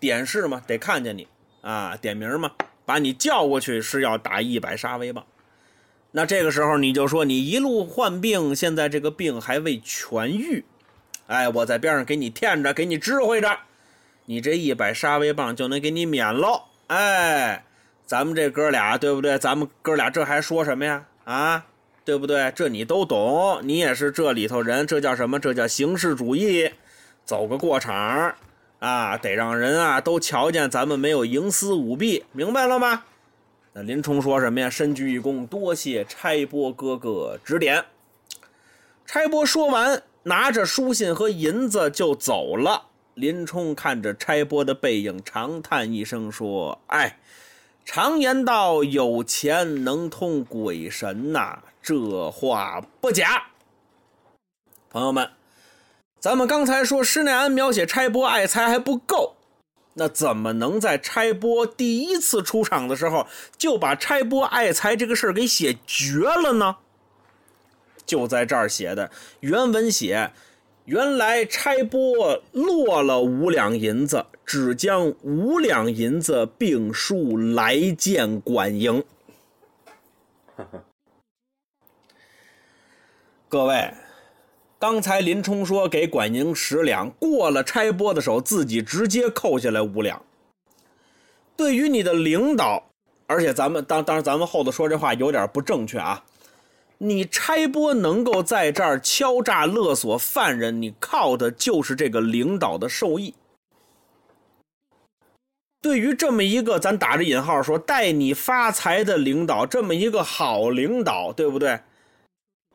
[0.00, 0.60] 点是嘛？
[0.66, 1.28] 得看见你
[1.60, 2.52] 啊，点名嘛，
[2.84, 5.24] 把你叫过去是要打一百杀威棒。
[6.12, 10.64] 那这个时候你就说你一路患病，现在这个病还未痊愈，
[11.28, 13.56] 哎，我在边上给你垫着，给你指挥着，
[14.24, 16.64] 你这一百杀威棒就能给你免喽。
[16.88, 17.64] 哎，
[18.04, 19.38] 咱们这哥俩对不对？
[19.38, 21.06] 咱们哥俩这还说什么呀？
[21.30, 21.64] 啊，
[22.04, 22.52] 对不对？
[22.56, 25.38] 这你都懂，你也是这里头人，这叫什么？
[25.38, 26.68] 这叫形式主义，
[27.24, 28.34] 走个过场
[28.80, 33.04] 啊，得让人啊都瞧见咱们没有营私舞弊，明白了吗？
[33.74, 34.68] 那林冲说什么呀？
[34.68, 37.84] 深鞠一躬，多谢差拨哥哥指点。
[39.06, 42.86] 差拨说完，拿着书信和银子就走了。
[43.14, 47.19] 林冲看着差拨的背影，长叹一声，说：“哎，
[47.84, 53.44] 常言道，有钱能通鬼神呐，这话不假。”
[54.90, 55.30] 朋友们，
[56.18, 59.36] 咱们刚才说施耐庵描写拆播爱财还不够。
[59.94, 63.26] 那怎么能在拆播第一次出场的时候
[63.58, 66.76] 就把拆播爱财这个事儿给写绝了呢？
[68.06, 70.30] 就在这儿写的原文写，
[70.84, 79.04] 原来拆播落了五两银子，只将五两银子并书来见管营。
[83.48, 83.94] 各位。
[84.76, 90.20] 刚才林冲说给管营十两，过了差拨的手，自己直接扣下来五两。
[91.56, 92.90] 对于你的领导，
[93.28, 96.24] 而且咱们当当然咱们后头说这话有点不正确啊。
[96.98, 103.32] 你差拨能够在这儿敲诈勒索犯人，你靠的就是这个领导的授意。
[105.82, 111.80] 对于这么一个咱打着引号说带你发财的领导，这么一个好领导，对不对？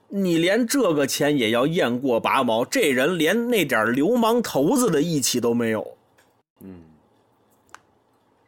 [0.07, 5.97] 你连这个钱也要验过拔毛，这人连那点流氓头子的义气都没有。
[6.61, 6.83] 嗯，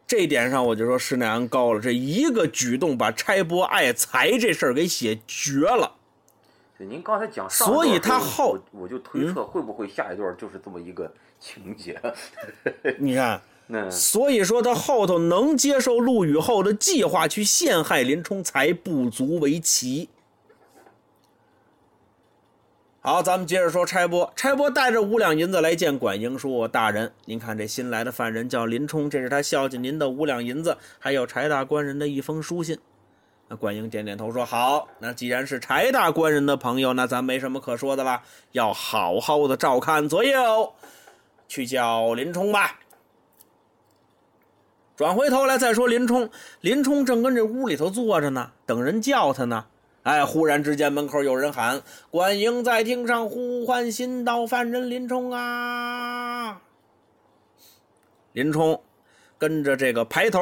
[0.06, 5.92] 这点上我就说施耐庵高了，这一个举动把差拨爱财这事儿给写绝了。
[6.78, 12.00] 对，您刚才讲，所以他后我我就推测会不会下一段就是这么一个情节？
[12.98, 13.42] 你看，
[13.92, 20.10] 所以说他后头能接受陆羽后的计划去陷害林冲，才不足为奇。
[23.02, 24.32] 好，咱们接着说差拨。
[24.36, 32.78] 差拨带着五两银子来见管营，说：“大人，您看这新来的犯人叫林冲，这是他孝敬您的五两银子，还有柴大官人的一封书信。”
[33.50, 40.74] 那管营点点头说：“好，那既然是柴大官人的朋友，那咱没什么可说的了，要好好的照看左右，
[41.48, 42.80] 去叫林冲吧。”
[44.98, 46.28] 转回头来再说林冲，
[46.60, 49.68] 林冲正跟这屋里头坐着呢，等人叫他呢。
[50.02, 56.60] 哎，忽然之间，门口有人喊：“管营在厅上呼唤新到犯人林冲啊！”
[58.34, 58.82] 林冲
[59.38, 60.40] 跟着这个排头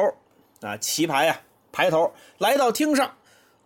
[0.62, 1.38] 啊，棋牌呀，
[1.70, 3.12] 排头来到厅上。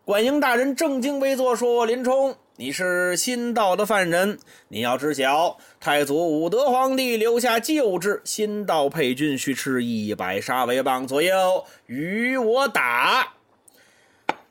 [0.05, 13.29] 管营大人正襟危坐，说：“林冲，你是新到的犯人，你要知晓，太祖武德皇帝留下旧制，新到配军需吃一百杀威棒左右，与我打。”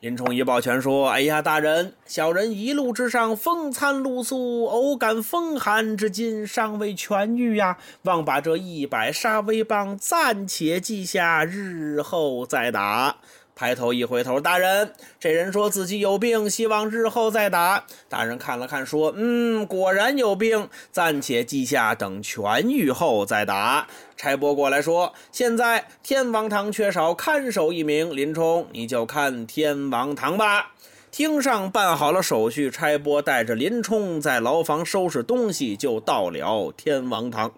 [0.00, 13.18] 林冲一抱拳说：“哎呀，大人，小人一路之上风餐露宿，偶感风寒至今，尚未痊愈呀，望把这一百杀威棒暂且记下，日后再打。”
[13.60, 17.84] 抬头一回头，大人，这人说自己有病，希望日后再打。
[18.08, 30.72] 大人看了看，说：“嗯，果然有病，暂且记下，等痊愈后再打。”差拨过来说：“现在天王堂缺少看守一名，林冲，你就看天王堂吧。”
[31.12, 37.52] 厅上办好了手续，差拨带着林冲在牢房收拾东西，就到了天王堂。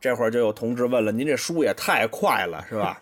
[0.00, 3.00] 这会儿就有同志问了：“您这书也太快了，是吧？”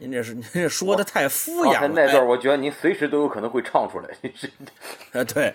[0.00, 1.88] 您这是您这说的太敷衍了。
[1.88, 4.08] 那段我觉得您随时都有可能会唱出来。
[5.12, 5.54] 哎， 对，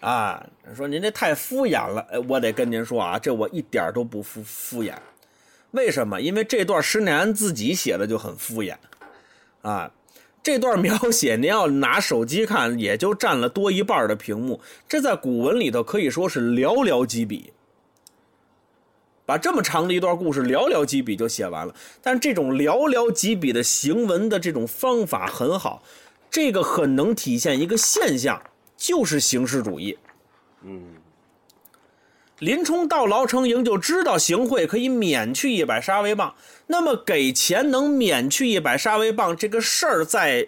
[0.00, 2.06] 啊，说您这太敷衍了。
[2.10, 4.92] 哎，我得跟您说啊，这我一点都不敷敷衍。
[5.70, 6.20] 为什么？
[6.20, 8.74] 因为这段施耐庵自己写的就很敷衍。
[9.62, 9.90] 啊，
[10.42, 14.60] 这段描写您要拿手机看，也就占了多一半的屏幕。
[14.86, 17.50] 这在古文里头可以说是寥寥几笔。
[19.26, 25.82] 把这么长的一段故事寥寥几笔就写完了，但这种寥寥几笔的行文的这种方法很好，
[26.30, 28.40] 这个很能体现一个现象，
[28.76, 29.98] 就是形式主义。
[30.62, 30.94] 嗯，
[32.38, 36.34] 林冲到牢城营就知道行贿可以免去一百杀威棒，
[36.68, 40.46] 那么给钱能免去一百杀威棒这个事儿，在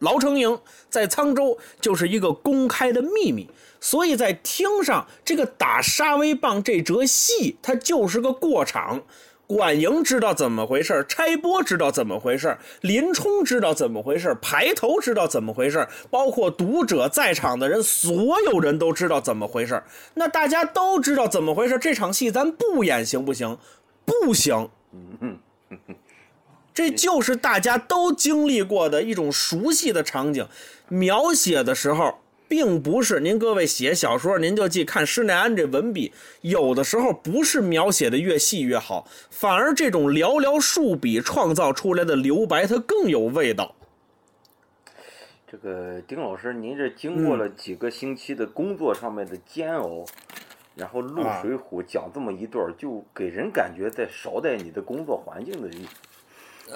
[0.00, 3.48] 牢城营，在沧州就是一个公开的秘密，
[3.80, 9.02] 所以在厅上这个打杀威棒这折戏，它就是个过场。
[9.46, 19.82] 管营知道怎么回事，差拨知道怎么回事，林冲知道怎么回事，排头知道怎么回事，包括读者在场的人，所有人都知道怎么回事。
[20.12, 23.56] 那大家都知道怎么回事，这场戏咱不演行不行？
[24.04, 24.68] 不行。
[26.74, 30.46] 这就是大家都经历过的一种熟悉的场景，
[30.88, 32.18] 描写的时候。
[32.48, 43.74] 并不是您各位写小说，您就记看施耐庵这文笔，有的时候不是描写的越细越好，反而这种寥寥数笔创造出来的留白，它更有味道。
[45.50, 50.04] 这个丁老师，您这经过了几个星期的工作上面的煎熬，
[50.74, 56.74] 然后录《水浒》讲这么一段，就给人感觉在捎带你的工作环境的意思。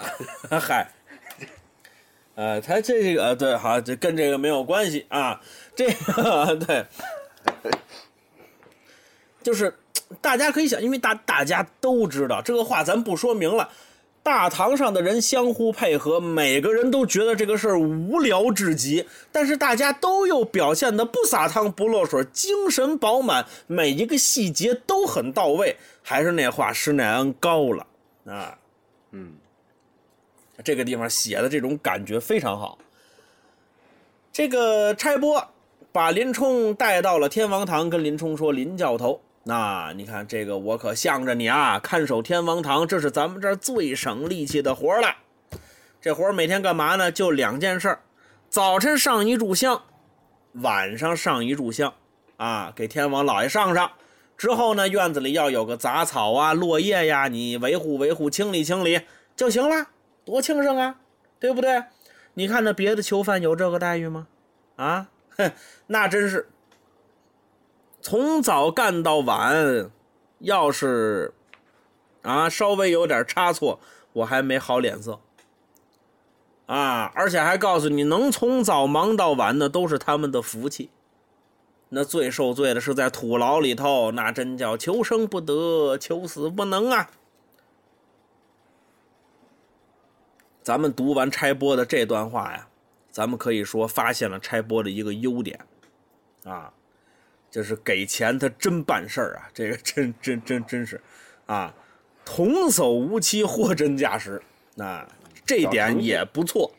[0.59, 0.91] 嗨。
[2.35, 5.39] 呃，他这个对，好，这跟这个没有关系啊。
[5.75, 6.87] 这个对，
[9.43, 9.75] 就是
[10.21, 13.69] 大家可以想，因为大大家都知道这个话，咱不说明了。
[14.23, 25.77] 大堂上的人相互配合，每个人都觉得这个事儿无聊至极，但是大家都又表现的不撒汤不落水，精神饱满，每一个细节都很到位。
[26.03, 27.87] 还是那话，施耐庵高了
[28.27, 28.57] 啊，
[29.11, 29.35] 嗯。
[30.63, 32.79] 这个地方写的这种感觉非常好。
[34.33, 35.45] 这个差拨
[35.93, 45.15] 把林冲带到了天王堂，跟林冲说：“林教头，那你看这个，我可向着你啊，看守天王堂，这是咱们这儿最省力气的活了。
[46.01, 47.13] 这活每天干嘛呢？
[47.13, 47.99] 就两件事：
[48.49, 49.83] 早晨上一炷香，
[50.55, 51.93] 晚上上一炷香，
[52.39, 53.91] 啊，给天王老爷上上。
[54.39, 59.03] 之后呢，院子里要有个杂草啊、落叶呀，你维护维护、清理清理
[59.37, 59.89] 就行了。”
[60.25, 60.97] 多轻省啊，
[61.39, 61.83] 对不对？
[62.35, 64.29] 你看那别的囚犯有这个待遇吗？
[64.77, 65.53] 啊，哼，
[65.89, 66.49] 那真是
[68.01, 69.91] 从早干到晚，
[70.39, 71.33] 要是
[72.23, 73.79] 啊稍微有点差错，
[74.13, 75.21] 我还没好脸色
[76.67, 77.13] 啊！
[77.15, 80.91] 而且还告诉你，能从早忙到晚的都是他们的福气。
[81.91, 87.11] 那最受罪的是在土牢里头，那真叫求生不得，求死不能啊！
[90.63, 92.69] 咱们读完拆播的这段话呀，
[93.13, 95.61] 咱们可以说发现了拆播的一个优点，
[96.45, 96.73] 啊，
[97.51, 101.01] 就是给钱他真办事儿啊，这个真真真真是，
[101.47, 101.73] 啊，
[102.25, 104.43] 童叟无欺，货真价实，
[104.75, 105.07] 那
[105.45, 106.73] 这点也不错，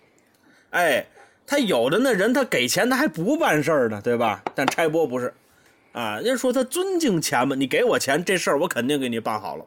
[0.72, 1.06] 哎，
[1.46, 4.44] 他有的那人他给钱他还不办事儿呢，对吧？
[4.56, 5.32] 但拆播不是，
[5.92, 9.66] 啊，人家说他尊敬钱嘛，你给我钱，这事儿我肯定给你办好了。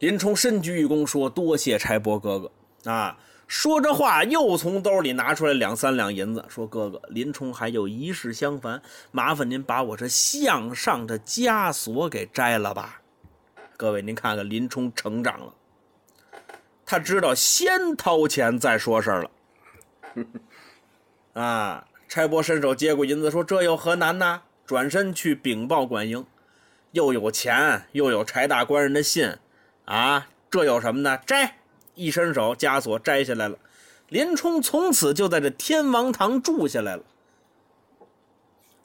[0.00, 2.50] 林冲深鞠一躬，说：“多谢差拨哥哥。”
[2.90, 13.02] 啊，说着话，又从兜里拿出来两三两银子，说：“哥哥，林冲还有一事相烦，麻烦您把我这项上的枷锁给摘了吧。”
[13.76, 15.52] 各位，您看看，林冲成长了，
[16.86, 19.30] 他知道先掏钱再说事儿了。
[21.42, 26.24] 啊，差拨伸手接过银子，说：“这有何难呢？”转身去禀报管营，
[26.92, 29.36] 又有钱，又有柴大官人的信。
[29.84, 31.18] 啊，这有什么呢？
[31.26, 31.56] 摘，
[31.94, 33.58] 一伸手，枷锁摘下来了。
[34.08, 37.02] 林冲从此就在这天王堂住下来了，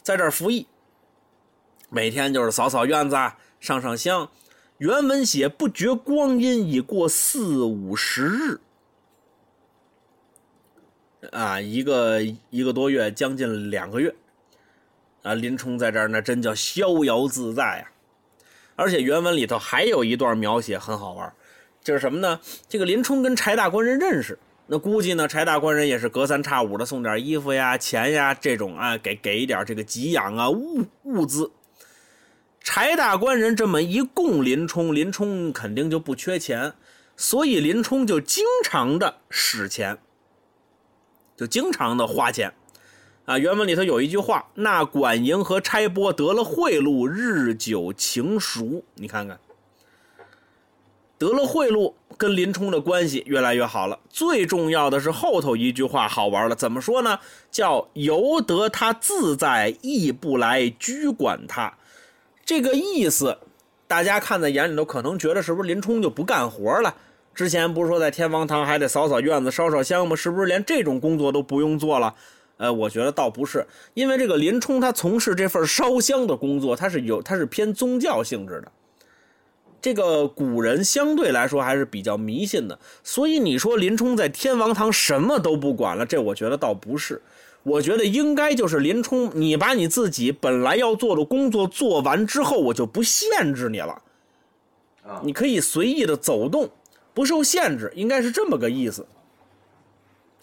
[0.02, 0.68] 在这儿服役。
[1.90, 3.16] 每天就是扫扫院子，
[3.60, 4.30] 上上香。
[4.78, 8.60] 原文写不觉光阴已过四五十日，
[11.32, 14.14] 啊，一个一个多月，将近两个月。
[15.24, 17.92] 啊，林冲在这儿那真叫逍遥自在啊。
[18.76, 21.34] 而且原文里头还有一段描写很好玩，
[21.88, 22.38] 就是什么呢？
[22.68, 31.50] 这个林冲跟柴大官人认识，那估计呢，柴大官人也是隔三差五的送点衣服呀、钱呀这种啊，给给一点这个给养啊物物资。
[32.60, 36.74] 柴大官人这么一供林冲，林冲肯定就不缺钱，
[37.16, 39.98] 所以林冲就经常的使钱，
[41.38, 42.54] 就经常的花钱。
[43.24, 49.40] 啊，原文里头有一句话：“那管营和差拨得了贿赂，日久情熟。”你看看，
[51.18, 54.00] 得了贿赂，跟林冲的关系越来越好了。
[54.10, 57.20] 最重要的是后头一句话好玩了，怎么说呢？
[57.50, 61.74] 叫“由得他自在，亦不来拘管他”。
[62.46, 63.38] 这个意思，
[63.88, 66.96] 大家看在眼里头，可能觉得是不是林冲就不干活了？
[67.34, 70.16] 之前不是说在天王堂还得扫扫院子、烧烧香吗？
[70.16, 72.14] 是不是连这种工作都不用做了？
[72.58, 78.72] 呃，我觉得倒不是，因为这个林冲他从事这份烧香的工作，他是有他是偏宗教性质的。
[79.82, 87.22] 这个古人相对来说还是比较迷信的，所以你说林冲在天王堂什么都不管了，这我觉得倒不是。
[87.64, 94.02] 我觉得应该就是林冲，你把你自己本来要做的工作做完之后，我就不限制你了，
[95.04, 96.70] 啊，你可以随意的走动，
[97.14, 99.06] 不受限制，应该是这么个意思。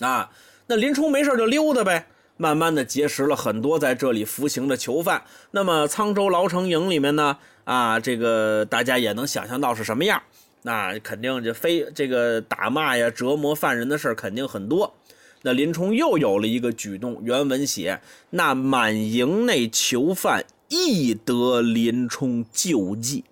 [0.00, 0.30] 啊，
[0.66, 2.06] 那林冲没事就溜达呗，
[2.36, 5.22] 慢慢的结识了很多在这里服刑的囚犯。
[5.52, 10.22] 那么沧州牢城营里面呢，啊，这个大家也能想象到是什么样。
[10.62, 14.94] 那肯定就非这个打骂呀、折磨犯人的事儿肯定很多。
[15.42, 23.24] 那林冲又有了一个举动，原文写：那满营内囚犯亦得林冲救济。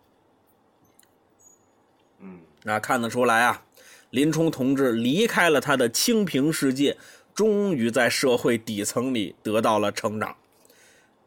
[2.20, 3.62] 嗯，那看得出来啊，
[4.10, 6.98] 林冲同志离开了他的清平世界，
[7.34, 10.36] 终于在社会底层里得到了成长，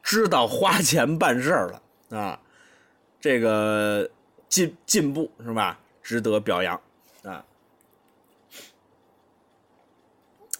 [0.03, 2.39] 知道花钱办事儿了啊，
[3.19, 4.09] 这个
[4.47, 5.79] 进进步是吧？
[6.03, 6.79] 值得表扬
[7.23, 7.43] 啊！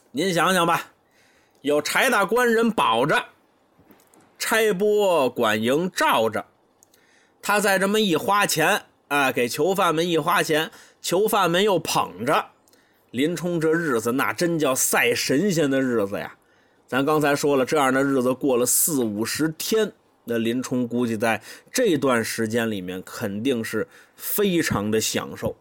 [0.09, 0.91] 您想想吧，
[1.61, 3.25] 有柴大官人保着，
[4.39, 6.43] 差拨管营罩着，
[7.43, 12.49] 他再这么一花钱啊，给囚犯们一花钱，囚犯们又捧着，
[13.15, 16.35] 林冲这日子那真叫赛神仙的日子呀！
[16.85, 19.89] 咱刚才说了，这样的日子过了四五十天，
[20.25, 21.41] 那林冲估计在
[21.71, 23.87] 这段时间里面肯定是
[24.17, 25.55] 非常的享受。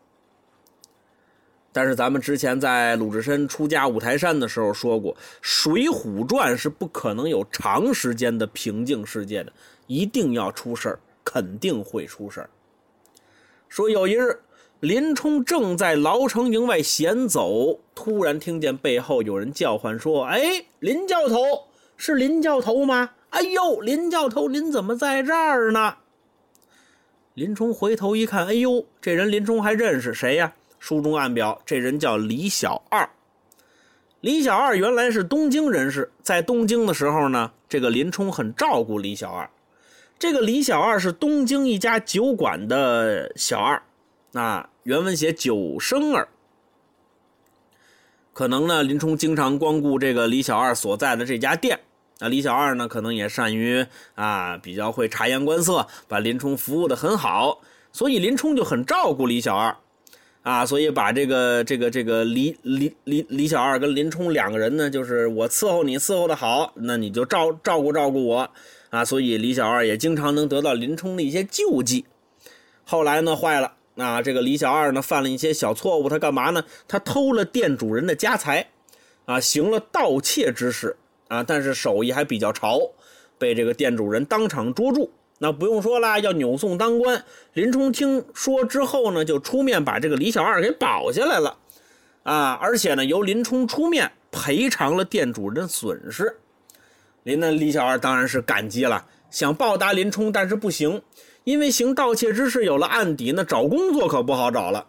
[1.71, 9.53] 但是咱们之前在鲁智深出家五台山的时候说过，《水浒传》是不可能有长时间的平静世界的，
[9.87, 12.51] 一定要出事儿，肯定会出事儿。
[13.69, 14.37] 说有一日，
[14.85, 21.39] 林冲正在牢城营外闲走，突然听见背后有人叫唤说：“哎，林教头，
[21.97, 23.13] 是林教头吗？
[23.31, 25.97] 哎呦，林教头，您怎么在这儿呢？”
[27.33, 30.53] 林冲回头一看，哎呦，这人林冲还认识谁呀？
[30.79, 33.09] 书中暗表，这人叫李小二。
[34.21, 39.49] 李小二原来是东京人士，在东京的时候呢，这个林冲很照顾李小二。
[40.19, 43.83] 这个李小二是东京一家酒馆的小二，
[44.35, 46.29] 啊，原文写九生儿。
[48.33, 51.81] 可能呢，林冲经常光顾这个李小二所在的这家店。
[52.21, 57.61] 那李小二呢，可能也善于啊，比较会察言观色，把林冲服务的很好，
[57.93, 59.77] 所以林冲就很照顾李小二。
[60.43, 68.51] 啊，所以把这个这个这个李李李李小二跟林冲两个人呢，就是我伺候你伺候的好，那你就照照顾照顾我
[68.91, 69.03] 啊。
[69.03, 72.05] 所以李小二也经常能得到林冲的一些救济。
[72.85, 76.65] 后来呢，坏了，那，这个李小二呢犯了一些小错误，他干嘛呢？
[76.89, 78.69] 他偷了店主人的家财，
[79.25, 80.97] 啊，行了盗窃之事
[81.29, 82.81] 啊，但是手艺还比较潮，
[83.39, 85.11] 被这个店主人当场捉住。
[85.39, 87.25] 那不用说了，要扭送当官。
[87.53, 91.57] 林冲听说之后呢，就出面把这个李小二给保下来了，
[92.23, 96.37] 啊，而且呢，由林冲出面赔偿了店主人的损失。
[97.25, 101.03] 林那李小二当然是感激了，想报答林冲，但是不行，
[101.45, 104.87] 因为行盗窃之事有了案底，那找工作可不好找了。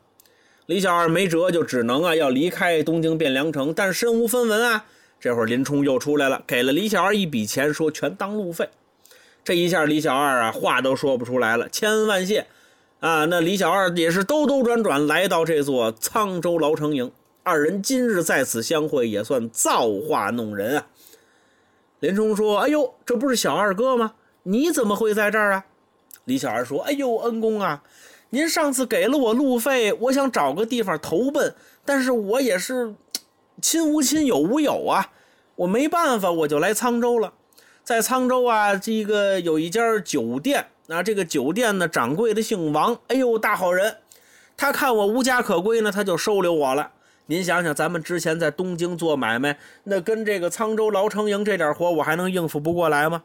[0.65, 4.85] 李小二没辙，就只能啊要离开东京汴梁城，但身无分文啊。
[5.19, 8.69] 这会儿林冲又出来了，给了李小二一笔钱，说全当路费。
[9.43, 12.47] 这一下，李小二啊，话都说不出来了，千恩万谢，
[12.99, 17.11] 啊，那李小二也是兜兜转转来到这座沧州牢城营，
[17.43, 20.87] 二人今日在此相会，也算造化弄人啊。
[21.99, 24.13] 林冲说：“哎呦，这不是小二哥吗？
[24.43, 25.65] 你怎么会在这儿啊？”
[26.25, 27.81] 李小二说：“哎呦，恩公啊，
[28.31, 31.55] 您上次给了我路费，我想找个地方投奔，
[31.85, 32.93] 但是我也是
[33.61, 35.11] 亲无亲，友无友啊，
[35.55, 37.33] 我没办法，我就来沧州了。”
[37.85, 43.97] 在沧州啊，这个有一家酒店，那这个酒店呢，掌柜的姓王，哎呦，大好人。
[44.57, 46.93] 他看我无家可归呢，他就收留我了。
[47.27, 53.21] 您想想，咱们之前在东京做买卖，那跟这个沧州牢城营这点活，我还能应付不过来吗？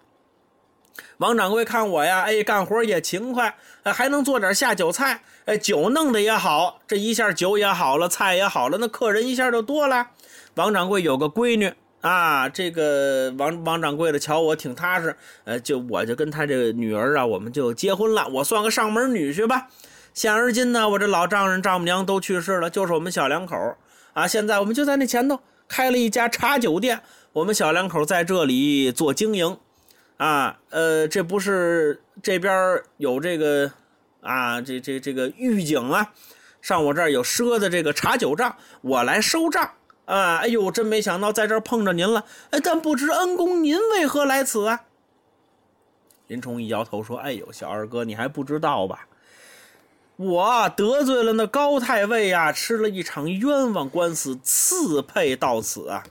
[1.18, 10.08] 王掌柜看我呀，哎，干活也勤快，还能做点下酒菜，哎，酒弄得也好，这一下酒也好了，菜也好了，那客人一下就多了。
[10.54, 11.72] 王掌柜有个闺女。
[12.00, 15.14] 啊，这个王王掌柜的瞧我挺踏实，
[15.44, 19.66] 呃，就我就跟他这个女儿啊，我们就结婚了，我算个上门女婿吧。
[20.14, 23.76] 现而今呢，我这老丈人丈母娘都去世了，就是我们小两口
[24.14, 24.26] 啊。
[24.26, 25.38] 现在我们就在那前头
[25.68, 27.02] 开了一家茶酒店，
[27.34, 29.58] 我们小两口在这里做经营。
[30.20, 33.72] 啊，呃，这不是这边有这个
[34.20, 36.12] 啊，这这这个狱警啊，
[36.60, 39.70] 上我这儿有赊的这个茶酒账，我来收账。
[40.04, 40.38] 啊！
[40.38, 42.24] 哎呦，真没想到在这儿碰着您了。
[42.50, 44.80] 哎，但不知恩公您为何来此啊？
[46.26, 49.06] 林冲一摇头说：“哎呦，小二哥，你还不知道吧？
[50.16, 56.02] 我得罪了那高太尉呀，吃了一场冤枉官司，刺配到此啊！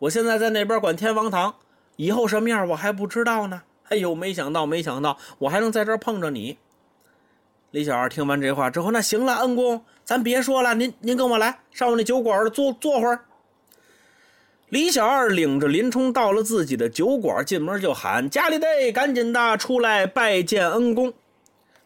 [0.00, 1.54] 我现在在那边管天王堂，
[1.96, 3.62] 以后什么样我还不知道呢。
[3.88, 6.58] 哎呦，没想到，没想到，我还能在这碰着你。”
[7.72, 13.20] 李小二听完这话之后，那行了，恩公，咱别说了，您您跟我来，上我那酒馆坐坐会儿。
[14.70, 21.12] 李小二领着林冲到了自己的酒馆，进门就喊：“家里的，赶紧的出来拜见恩公。”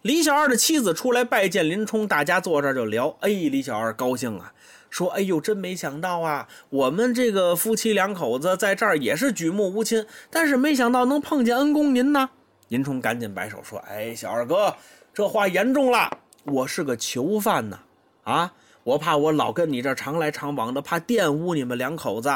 [0.02, 3.14] 李小二的妻子出来拜见林冲，大家坐这就聊。
[3.20, 4.54] 哎，李小二高兴啊，
[4.90, 12.28] 说：“哎呦，真没想到啊，我们这个夫妻两口子在这儿也是举目无亲，但是没想到能碰见恩公您呢。”
[12.68, 14.74] 林冲赶紧摆手说：“哎，小二哥，
[15.14, 16.10] 这话严重了，
[16.44, 17.78] 我是个囚犯呢，
[18.24, 22.30] 啊，我怕我老跟你这常来常往的，怕玷污你们两口子。”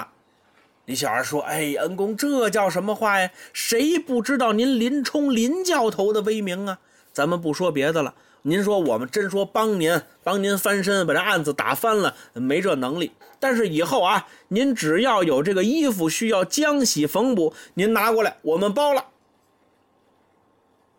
[0.86, 3.30] 李小二说：“哎，恩公，这叫什么话呀？
[3.52, 6.78] 谁不知道您林冲林教头的威名啊？
[7.12, 8.14] 咱们不说别的了，
[8.46, 13.12] 您说我们真说帮您帮您翻身，把这案子打翻了，没这能力。
[13.40, 19.06] 但是以后啊，您只要有这个衣服需要浆洗缝补，您拿过来，我们包了。”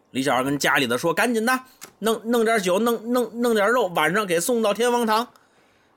[0.09, 1.59] 李小二跟家里的说：“赶紧的，
[1.99, 5.27] 弄弄点酒，弄弄弄点肉，晚上给送到天王堂。”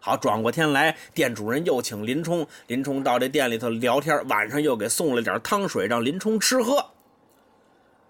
[0.01, 6.85] 好，转过天来，店主人又请林冲，林冲到这店里头聊天，晚上又给送了点汤水，让林冲吃喝。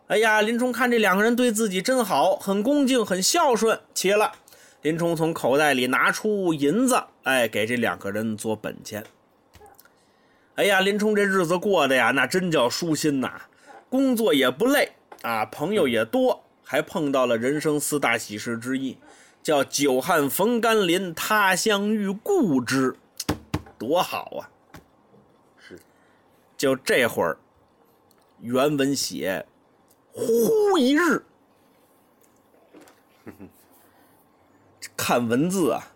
[0.09, 3.79] 哎呀，林冲看这两个人对自己真好，很恭敬，很孝顺。
[3.93, 4.33] 齐了，
[4.81, 9.05] 林冲从口袋里拿出银子，哎，给这两个人做本钱。
[10.55, 13.43] 哎呀，林冲这日子过得呀，那真叫舒心呐，
[13.91, 18.97] 工作也不累啊，朋友也多，还碰到了人生四大喜事之一。
[19.43, 22.97] 叫久旱逢甘霖，他乡遇故知，
[23.79, 24.49] 多好啊！
[25.59, 25.79] 是，
[26.57, 27.39] 就这会儿，
[28.41, 29.47] 原文写
[30.19, 31.23] “忽一日”，
[34.97, 35.93] 看文字啊，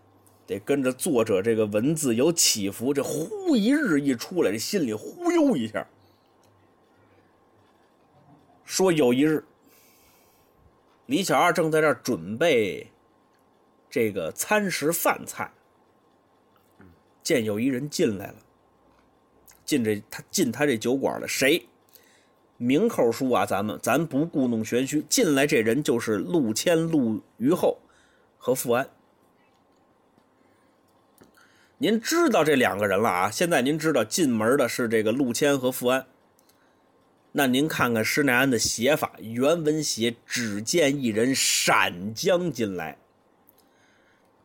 [0.47, 2.95] 得跟着作者这个文字有起伏。
[2.95, 5.87] 这“忽一日”一出来，这心里忽悠一下。
[8.65, 9.45] 说有一日，
[11.07, 12.87] 李小二正在这儿准备。
[13.91, 15.53] 这个餐食饭菜，
[17.23, 18.37] 见有一人进来了，
[19.67, 21.29] 进这他进他这酒馆了。
[21.29, 21.67] 谁？
[22.63, 25.05] 明口说啊，咱们咱不故弄玄虚。
[25.09, 27.77] 进来这人就是陆谦、陆虞后
[28.39, 28.89] 和富安。
[31.79, 33.29] 您知道这两个人了啊？
[33.29, 36.07] 现在您知道进门的是这个陆谦和富安。
[37.33, 42.97] 那您看看施耐庵的写法，原文写只见一人闪将进来。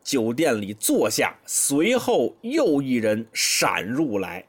[0.02, 4.44] 酒店里坐下，随后又一人闪入来，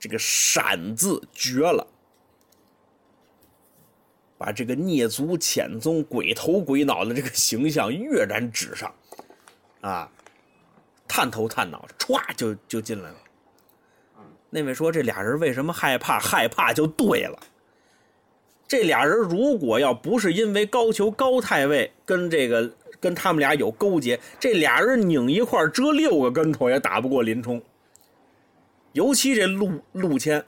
[0.00, 1.86] 这个“闪”字绝了，
[4.44, 8.94] 把这个蹑足潜踪、鬼头鬼脑的这个形象跃然纸上，
[9.80, 10.10] 啊，
[11.08, 13.16] 探头探脑，歘就就进来了。
[14.50, 16.20] 那位说：“这俩人为什么害怕？
[16.20, 17.38] 害怕就对了。
[18.68, 22.70] 这俩人如果要不是因为高俅高太尉跟这个……”
[23.00, 27.62] 跟他们俩有勾结，这俩人拧一块折六个跟头也打不过林冲。
[28.92, 30.44] 尤其这陆陆谦，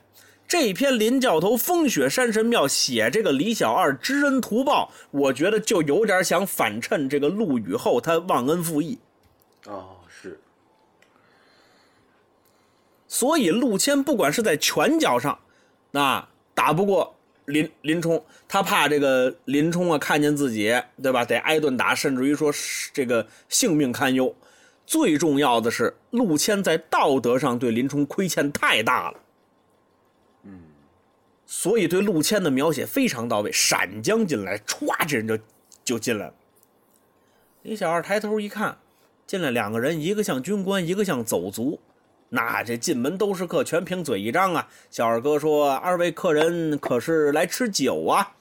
[0.48, 8.98] 这篇林教头风雪山神庙写这个李小二知恩图报，我觉得就有点想反衬这个陆羽后他忘恩负义。
[9.66, 10.38] 哦，是。
[13.08, 15.38] 所以陆谦不管是在拳脚上，
[15.90, 17.12] 那打不过。
[17.46, 21.24] 林林冲，他怕这个林冲啊，看见自己，对吧？
[21.24, 22.52] 得挨顿打，甚至于说
[22.92, 24.34] 这个性命堪忧。
[24.84, 29.20] 最重要的是，陆谦在道德上对林冲亏欠太大了。
[31.46, 33.50] 所以对陆谦的描写非常到位。
[33.52, 35.38] 闪将进来，歘，这人就
[35.84, 36.34] 就进来了。
[37.62, 38.76] 李小二抬头一看，
[39.26, 41.80] 进来两个人，一个像军官，一个像走卒。
[42.28, 44.68] 那这进门都是客，全凭嘴一张啊！
[44.90, 48.34] 小二哥说：“二位客人可是来吃酒啊？”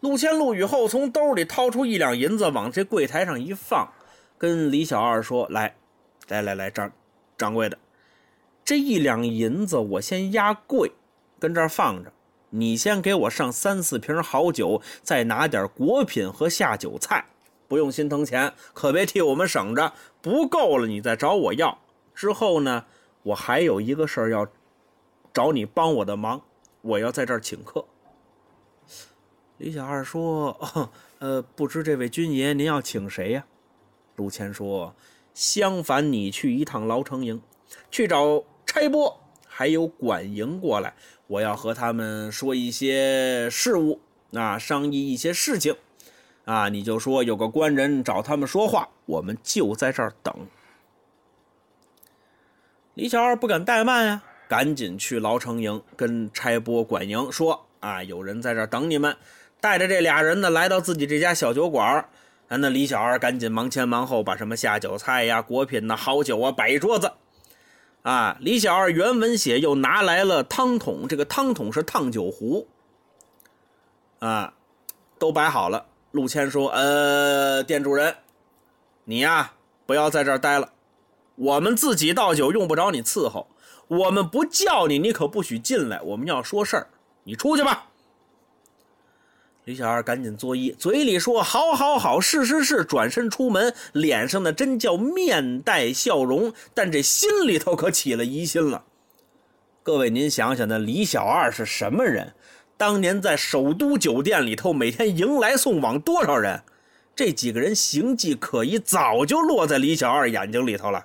[0.00, 3.92] 陆谦、陆羽后从兜里掏出一两银子，往这柜台上一放，
[4.36, 5.76] 跟李小二说：“来，
[6.26, 6.90] 来来来，掌
[7.38, 7.78] 掌柜的，
[8.64, 10.90] 这一两银子我先压柜，
[11.38, 12.12] 跟这儿放着。
[12.50, 17.26] 你先给我上三四瓶好酒，再拿点果品和下酒菜，
[17.68, 19.92] 不用心疼钱，可别替我们省着。
[20.22, 21.78] 不够了，你再找我要。”
[22.14, 22.84] 之后呢，
[23.24, 24.46] 我还有一个事儿要
[25.34, 26.40] 找你帮我的忙，
[26.80, 27.84] 我要在这儿请客。
[29.58, 30.58] 李小二说
[31.18, 33.44] ：“呃，不知这位军爷您要请谁呀？”
[34.16, 34.94] 陆谦说
[35.34, 37.42] ：“相反，你去一趟牢城营，
[37.90, 40.94] 去找差拨还有管营过来，
[41.26, 44.00] 我要和他们说一些事务
[44.32, 45.74] 啊，商议一些事情
[46.44, 46.68] 啊。
[46.68, 50.34] 你就说有个官人找他们说话，我们就在这儿等。”
[52.94, 59.16] 李小二不敢怠慢呀，赶紧去牢城营跟差拨管营说：“啊，有人在这儿等你们。”
[59.58, 62.06] 带着这俩人呢，来到自己这家小酒馆
[62.48, 67.10] 啊，那李小二赶紧忙前忙后，把什么下酒菜呀、果品呐、好酒啊摆一桌子。
[68.06, 72.68] 啊，李小二原文写又拿来了汤桶，这个汤桶是烫酒壶。
[74.20, 74.54] 啊，
[75.18, 75.86] 都摆好了。
[76.12, 78.14] 陆谦说：“呃，店主人，
[79.02, 79.54] 你呀，
[79.86, 80.70] 不要在这儿待了。”
[81.34, 83.48] 我们自己倒酒，用不着你伺候。
[83.88, 86.00] 我们不叫你，你可不许进来。
[86.00, 86.86] 我们要说事儿，
[87.24, 87.88] 你出去吧。
[89.66, 98.84] 李小二赶紧作揖，嘴里说：“好，好，好，是，是，是。”转身出门，脸上的真叫面带笑容，但这心里头可起了疑心了。
[99.82, 102.32] 各位，您想想，那李小二是什么人？
[102.76, 106.62] 当年在首都酒店里头，每天迎来送往多少人？
[107.16, 111.04] 这几个人形迹可疑，早就落在李小二眼睛里头了。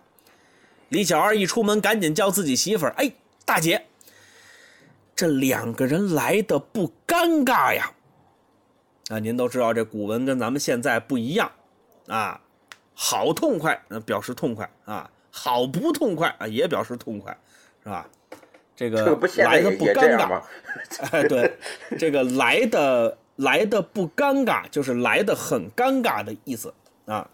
[0.89, 3.11] 李小二一出门，赶紧叫自己媳妇儿：“哎，
[3.43, 3.87] 大姐，
[5.15, 7.91] 这两个人来的不尴尬呀？
[9.11, 11.51] 啊，您都知道这古文跟咱们现在不一样
[12.07, 12.39] 啊，
[12.93, 17.37] 好痛快，那表示痛快啊；好不痛快啊，也表示痛快，
[17.83, 18.07] 是吧？
[18.73, 18.97] 这个
[19.43, 20.41] 来的不尴尬，
[21.11, 21.57] 哎，对，
[21.99, 26.73] 这个来的来的不尴尬，就是来的很尴尬的意思
[27.05, 27.29] 啊。”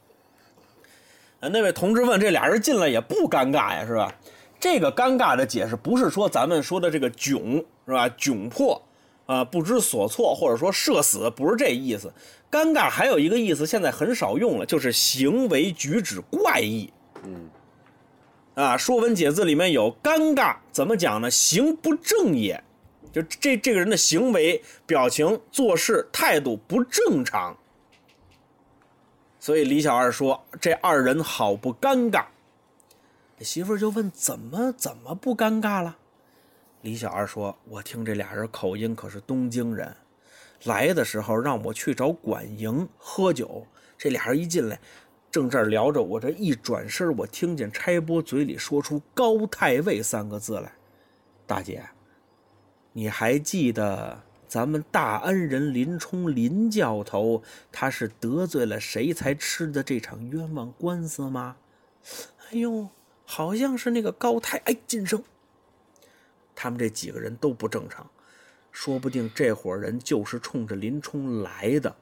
[1.40, 4.12] 那位同志问：“这俩人进来也不尴尬呀，是吧？”
[4.60, 8.10] 这个尴尬的解释不是说咱们说的这个窘，是吧？
[8.10, 8.82] 窘迫
[9.28, 12.12] 啊，不知所措，或者说社死，不是这意思。
[12.50, 16.90] 尴尬还有一个意思，现在很少用了，就是行为举止怪异。
[17.24, 17.50] 嗯，
[18.56, 21.30] 啊，《说文解字》里面有“尴尬”，怎么讲呢？
[21.30, 22.64] 行不正也，
[23.12, 27.56] 就这这个人的行为、表情、做事态度不正常。
[29.42, 32.24] 所以李小二说：“这二人好不尴尬。”
[33.42, 35.98] 媳妇儿就问：“怎么怎么不尴尬了？”
[36.82, 39.96] 李小二说：“我听这俩人口音可是东京人，
[40.64, 43.66] 来的时候让我去找管营喝酒。
[43.98, 44.80] 这俩人一进来，
[45.32, 50.72] 正这儿聊着，我这一转身，我听见差拨嘴里说出‘高太尉’三个字来。
[51.46, 51.84] 大姐，
[52.94, 61.58] 你还记得？”咱们大恩人林冲林教头，他是得罪了谁才吃的这场冤枉官司吗？
[62.46, 62.88] 哎呦，
[63.26, 65.22] 好像是那个高太哎，晋升。
[66.60, 68.10] 他们这几个人都不正常，
[68.72, 71.95] 说不定这伙人就是冲着林冲来的。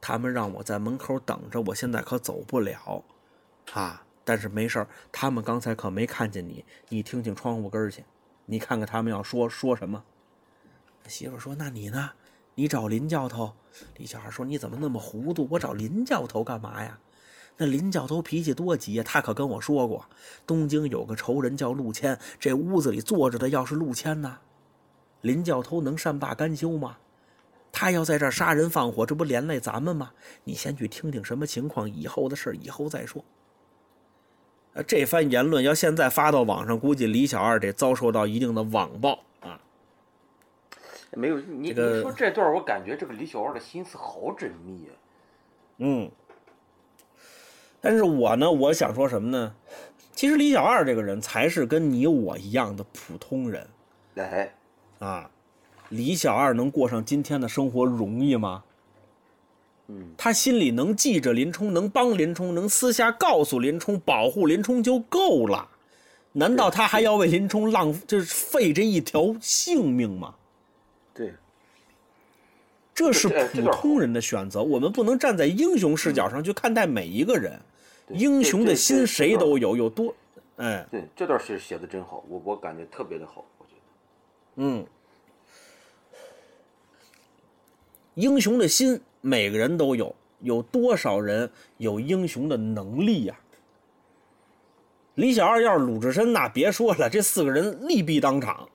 [0.00, 3.04] 他们让我在门口等着，我现在可走不了
[3.74, 4.02] 啊！
[4.24, 8.02] 但是没事他们刚才可没看见你，你听听窗户根去，
[8.46, 10.02] 你看看他们要说说什么。
[11.06, 12.12] 媳妇说：“那你呢？
[12.54, 13.52] 你找林教头。”
[13.98, 15.46] 李小二说：“你怎么那么糊涂？
[15.50, 16.98] 我找林教头干嘛呀？
[17.56, 19.04] 那林教头脾气多急呀！
[19.06, 20.04] 他可跟我说过，
[20.46, 24.38] 东京有个仇人叫陆谦，这屋子里坐着的要是陆谦呢，
[25.20, 26.96] 林教头能善罢甘休吗？
[27.70, 30.12] 他要在这儿杀人放火，这不连累咱们吗？
[30.44, 33.24] 你先去听听什么情况，以后的事以后再说。”
[34.88, 39.60] 这番言论要现在发到网上，估计李小二得遭受到一定的网暴啊。
[41.12, 44.92] 没有你，你说这段我感觉这个李小二的心思好缜密啊。
[45.78, 46.10] 嗯，
[47.84, 49.54] 但是我呢，我想说什么呢？
[50.14, 53.66] 其实李小二这个人才是跟你我一样的普通人。
[54.14, 54.54] 哎，
[55.00, 55.30] 啊，
[55.90, 58.64] 李小二能过上今天的生活容易吗？
[59.88, 65.68] 嗯，他心里能记着林冲，能帮林冲，能私下告诉林冲，保护林冲就够了。
[66.32, 70.34] 难道他还要为林冲浪就是费这一条性命吗？
[71.12, 71.34] 对，
[72.94, 77.60] 这是普通人的选择，我们不能站在英雄视角上去看待每一个人。
[78.08, 80.14] 英雄的心谁都有，有多，
[80.56, 83.80] 哎，对，这段是写的真好，我我感觉特别的好，我觉得。
[84.56, 84.86] 嗯，
[88.14, 93.34] 英雄的心每个人都有，有多少人有英雄的能力呀？
[95.14, 98.68] 李小二要是鲁智深，那别说了，这四个人力毙当场，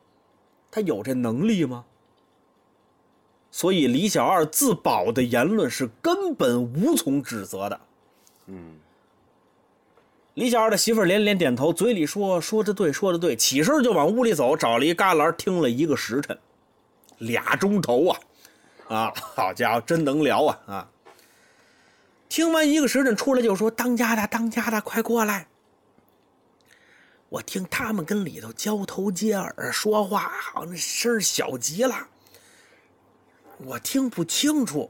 [0.72, 1.86] 他有这能力吗？
[3.52, 7.82] 所以李小二自保的言论是根本无从指责的。
[8.46, 8.80] 嗯，
[10.36, 16.38] 李小二的媳妇连连点头，嘴里说：“说的对，说的对。”起身就往屋里走，找了一旮旯听了一个时辰，
[17.18, 18.20] 俩钟头啊！
[18.88, 20.60] 啊，好家伙，真能聊啊！
[20.68, 20.90] 啊，
[22.30, 25.48] 听完一个时辰出来就说：“当家的，当家的，快过来！”
[27.30, 32.08] 我听他们跟里头交头接耳说话，好像声小极了，
[33.58, 34.90] 我听不清楚。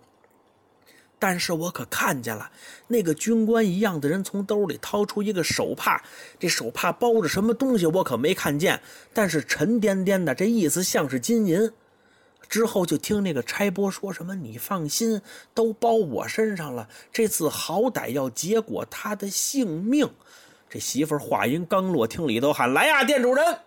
[1.20, 2.50] 但是我可看见了，
[2.88, 6.02] 那个军官一样的人从兜里掏出一个手帕，
[6.40, 8.82] 这手帕包着什么东西我可没看见，
[9.14, 11.72] 但是沉甸甸的，这意思像是金银。
[12.48, 15.22] 之后就听那个差拨说什么：“你放心，
[15.54, 20.10] 都包我身上了，这次好歹要结果他的性命。”
[20.68, 23.60] 这媳妇话音刚落，听里头喊：“来呀，店主人，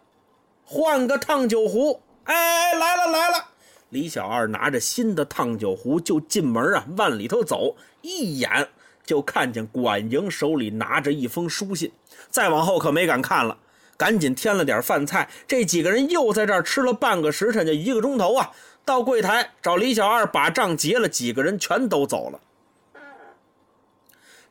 [0.64, 3.51] 换个烫酒壶！”哎，来了来了。
[3.92, 8.66] 李小二拿着新的烫酒壶就进门啊，往里头走，一眼
[9.04, 11.92] 就看见管营手里拿着一封书信，
[12.30, 13.54] 再往后可没敢看了，
[13.98, 15.28] 赶紧添了点饭菜。
[15.46, 18.50] 这几个人又在这儿吃了半个时辰，就一个钟头啊，
[18.82, 22.40] 到柜台找李小二把账结了，几个人全都走了。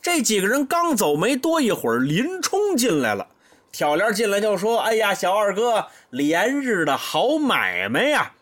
[0.03, 3.27] 这几个人刚走没多一会儿，林冲进来了，
[3.71, 8.33] 挑帘进来就说：“哎呀，小二哥，连日的好买卖呀！”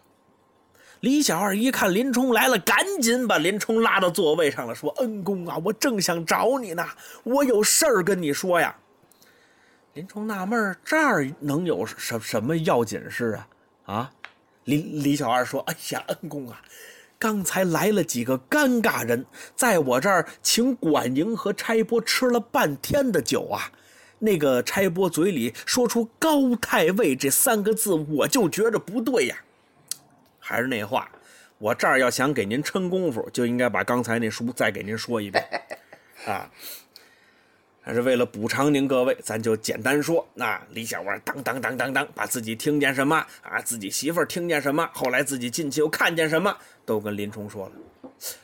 [1.02, 6.86] 李小二一看林冲来了，赶紧把林冲拉到座位上了，说：“恩公啊，我正想找你呢，
[7.24, 8.76] 我有事儿跟你说呀。”
[9.96, 13.40] 林冲纳闷这儿能有什什么要紧事
[13.86, 13.94] 啊？
[13.94, 14.12] 啊？
[14.66, 16.62] 李李小二说：“哎呀，恩公啊，
[17.18, 19.26] 刚才来了几个尴尬人，
[19.56, 23.72] 在我这儿请管营和差拨吃了半天的酒啊。
[24.20, 29.38] 那个差拨嘴里说出‘高太尉’这三个字，我就觉着不对呀。”
[30.50, 31.08] 还是那话，
[31.60, 35.48] 我这儿要想给您撑功夫，就应该把刚才那书再给您说一遍，
[36.26, 36.50] 啊，
[37.80, 40.28] 还是为了补偿您各位，咱就简单说。
[40.34, 47.72] 那李小二当当当当当，把自己听见什么啊，自己媳妇儿听见什么，后来自己进去又看见什么，都跟林冲说了。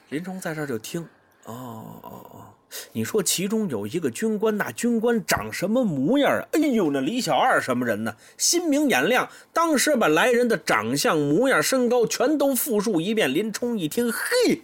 [0.10, 1.01] 林冲在这儿就听，
[1.45, 2.55] 哦哦哦。
[2.93, 6.47] 你说其中有一个军官，那军官长什么模样啊？
[6.53, 8.15] 哎呦，那李小二什么人呢？
[8.38, 13.34] 心明眼亮，当时把来人的长相、模样、身高全都复述一遍。
[13.34, 14.61] 林冲一听，嘿，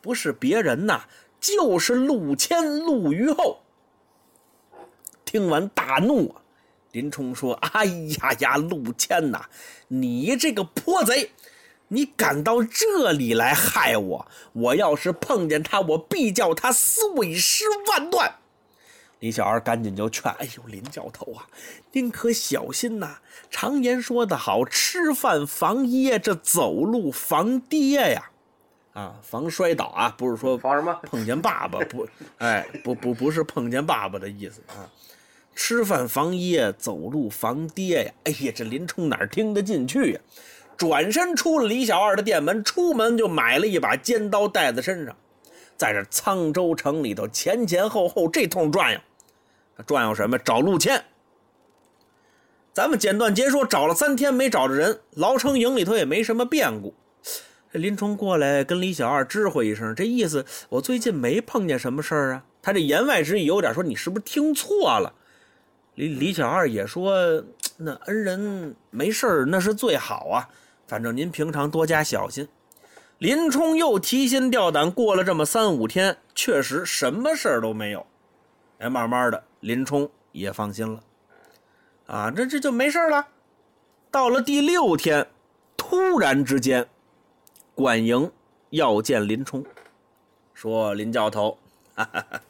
[0.00, 1.04] 不是别人呐，
[1.40, 3.60] 就是陆谦、陆虞后。
[5.24, 6.42] 听完大怒啊！
[6.92, 9.46] 林冲说：“哎呀呀，陆谦呐，
[9.88, 11.32] 你这个泼贼！”
[11.88, 14.26] 你敢到这里来害我？
[14.52, 18.36] 我要是碰见他，我必叫他碎尸万段。
[19.20, 21.48] 李小二赶紧就劝：“哎呦，林教头啊，
[21.92, 23.18] 您可小心呐！
[23.50, 28.30] 常言说得好，吃饭防噎，这走路防跌呀！
[28.92, 32.06] 啊，防摔倒啊，不是说防什么碰见爸爸不？
[32.38, 34.90] 哎，不不不是碰见爸爸的意思啊！
[35.54, 38.12] 吃饭防噎，走路防跌呀！
[38.24, 40.20] 哎呀，这林冲哪听得进去呀？”
[40.76, 45.16] 转身出了李小二的店门，出门就买了一把尖刀带在身上，
[45.76, 49.00] 在这沧州城里头前前后后这通转悠，
[49.86, 50.38] 转悠什么？
[50.38, 51.04] 找陆谦。
[52.72, 56.94] 咱们简短截说，找了三天没找着人，牢城营里头也没什么变故。
[57.70, 62.44] 林冲过来跟李小二知会一声，这意思我最近没碰见什么事儿啊。
[62.62, 65.12] 他这言外之意有点说你是不是听错了？
[65.94, 67.44] 李李小二也说
[67.76, 70.48] 那恩人没事那是最好啊。
[70.94, 72.46] 反正您平常多加小心。
[73.18, 78.06] 林冲又提心吊胆，过了这么三五天，确实什么事儿都没有。
[78.78, 81.02] 哎，慢慢的，林冲也放心了。
[82.06, 83.26] 啊，这这就没事了。
[84.12, 85.26] 到了第六天，
[85.76, 86.86] 突然之间，
[87.74, 88.30] 管营
[88.70, 89.66] 要见林冲，
[90.52, 91.58] 说：“林教头，
[91.96, 92.40] 哈哈哈，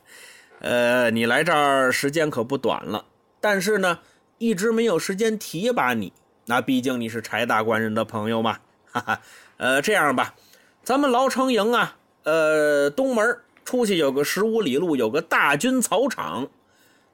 [0.61, 3.07] 呃，你来这儿时间可不短了，
[3.41, 4.01] 但是呢，
[4.37, 6.13] 一直没有时间提拔你。”
[6.47, 8.59] 那毕竟你是柴大官人的朋友嘛，
[8.91, 9.21] 哈哈。
[9.57, 10.35] 呃，这样吧，
[10.83, 16.49] 咱们牢城营啊，呃，东门出去有个十五里路，有个大军草场，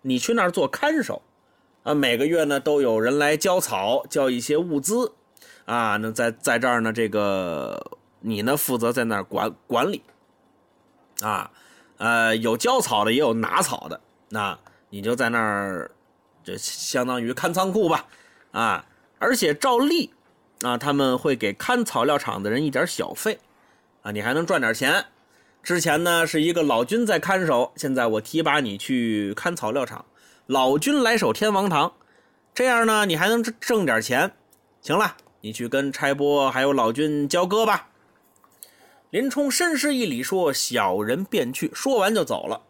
[0.00, 1.20] 你去那儿做看守，
[1.82, 5.12] 啊，每个月呢都有人来交草，交一些物资，
[5.66, 10.02] 啊，那在在这儿呢，这个你呢负责在那儿管管理，
[11.20, 11.50] 啊，
[11.98, 14.00] 呃，有交草的，也有拿草的，
[14.30, 14.58] 那
[14.88, 15.90] 你就在那儿，
[16.42, 18.06] 就相当于看仓库吧，
[18.52, 18.86] 啊。
[19.20, 20.10] 而且照例，
[20.62, 23.38] 啊，他们会给看草料场的人一点小费，
[24.02, 25.04] 啊，你还能赚点钱。
[25.62, 30.06] 之前呢是一个老军在看守，现在我提拔你去看草料场，
[30.46, 31.92] 老军来守天王堂，
[32.54, 34.32] 这样呢你还能挣挣点钱。
[34.80, 37.88] 行了，你去跟差拨还有老军交割吧。
[39.10, 42.62] 林冲深施一礼，说：“小人便去。”说完就走了。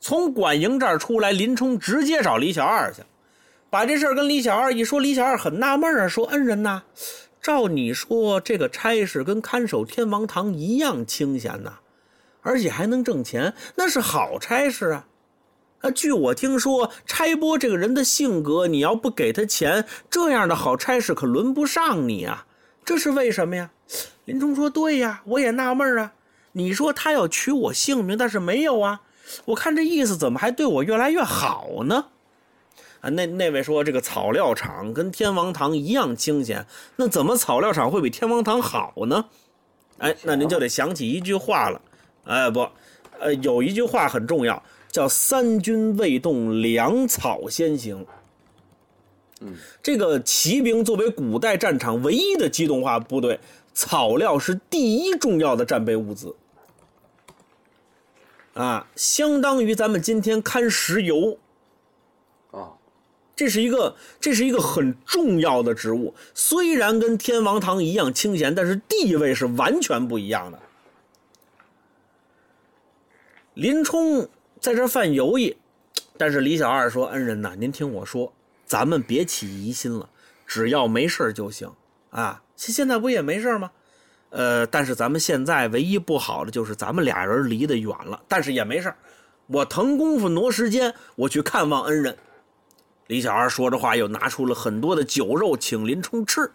[0.00, 3.02] 从管营这儿出来，林冲直接找李小二去。
[3.72, 6.82] 把这事儿跟李小二一说，李小二很纳闷啊，说：“恩人呐，
[7.40, 11.76] 照你说，这个差事跟看守天王堂一样清闲呐，
[12.42, 15.06] 而且还能挣钱，那是好差事啊。
[15.80, 22.44] 啊，据我听说，差拨这个人的性格，你要不给他钱，这样的好差事可轮不上你啊。
[22.84, 23.70] 这是为什么呀？
[24.26, 26.12] 林冲说：“对呀，我也纳闷啊。
[26.52, 29.00] 你说他要取我性命，但是没有啊。
[29.46, 32.08] 我看这意思，怎么还对我越来越好呢？”
[33.02, 36.64] 啊，那那位说这个草料场跟天王堂一样清闲，
[36.96, 39.26] 那怎么草料场会比天王堂好呢？
[39.98, 41.80] 哎，那您就得想起一句话了。
[42.24, 42.68] 哎，不，
[43.18, 48.06] 呃，有一句话很重要，叫“三军未动，粮草先行”。
[49.42, 53.40] 嗯，这个骑兵作为古代战场唯一的机动化部队，
[53.74, 56.36] 草料是第一重要的战备物资。
[58.54, 61.38] 啊，相当于咱们今天看石油。
[63.42, 66.14] 这是一个，这是一个很重要的职务。
[66.32, 70.60] 虽然跟天王堂一样清闲，但是地位是完全不一样的。
[73.54, 74.28] 林冲
[74.60, 75.56] 在这犯犹豫，
[76.16, 78.32] 但是李小二说：“恩人呐，您听我说，
[78.64, 80.08] 咱们别起疑心了，
[80.46, 81.68] 只要没事就行
[82.10, 82.40] 啊。
[82.54, 83.72] 现现在不也没事吗？
[84.30, 88.94] 呃，但是咱们现在唯一不好的就是咱们俩人离得远了，但是也没事
[89.48, 92.16] 我腾功夫挪时间，我去看望恩人。”
[93.12, 96.50] 李小二说着话，又拿出了很多的酒肉请林冲吃。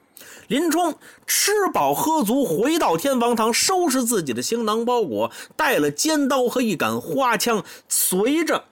[0.47, 0.95] 林冲
[1.27, 8.63] 吃饱喝足，回到天王堂，收拾自己的行囊包裹，带了尖刀和一杆花枪，随着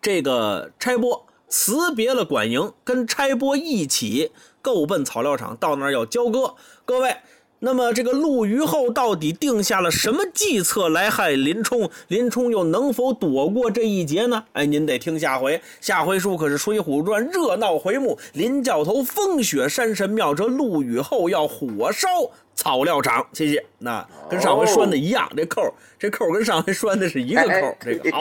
[0.00, 6.54] 这个差拨辞别了管营，跟差拨一起够奔草料场，到那儿要交割。
[6.84, 7.16] 各位。
[7.64, 11.88] 那么这个陆虞后到底定下了什么计策来害林冲？
[12.08, 14.44] 林冲又能否躲过这一劫呢？
[14.52, 15.62] 哎，您得听下回。
[15.80, 22.08] 下回书可是《水浒传》热闹回目，林教头风雪山神庙，这陆虞后要火烧
[22.56, 23.24] 草料场。
[23.32, 23.64] 谢谢。
[23.78, 27.76] 那跟上回拴的一样，这扣这扣跟上回拴的是一个扣。
[27.80, 28.20] 这个好。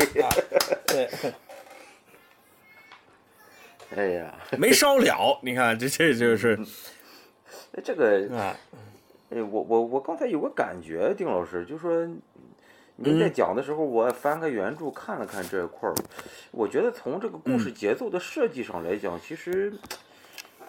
[0.85, 1.09] 对。
[3.97, 5.39] 哎呀，没烧了。
[5.41, 6.59] 你看，这这就是，
[7.83, 8.55] 这个啊。
[9.33, 12.05] 哎，我我我刚才有个感觉，丁老师就说，
[12.97, 15.95] 您在讲的时候，我翻开原著看了看这一块儿，
[16.51, 19.73] 我觉得从这个故事节奏的设计上来讲，其实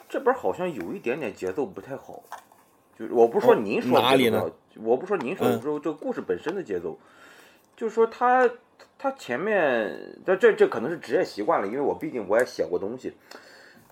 [0.08, 2.22] 这边好像有一点点节奏不太好。
[2.96, 4.48] 就是我不是说您说哪里呢？
[4.76, 6.96] 我不说您说，说这个故事本身的节奏，
[7.76, 8.48] 就是说他
[8.96, 13.12] 他前面，这这这可能是职业习惯了，因为我毕竟我也写过东西。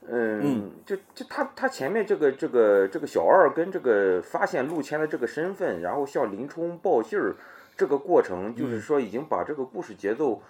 [0.09, 7.36] 嗯，就就他他前面这个这个这个小二跟这个发现陆谦的这个身份，然后向林冲报信儿，
[7.76, 10.42] 这个过程就是说已经把这个故事节奏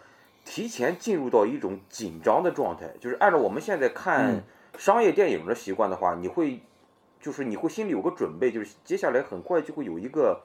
[0.44, 2.94] 提前进入到一种紧张的状态。
[3.00, 4.44] 就是按照我们现在看
[4.78, 6.60] 商业电影的习惯的话，你会
[7.20, 10.42] 就是你会心里有个准备，就是接下来很快就会有一个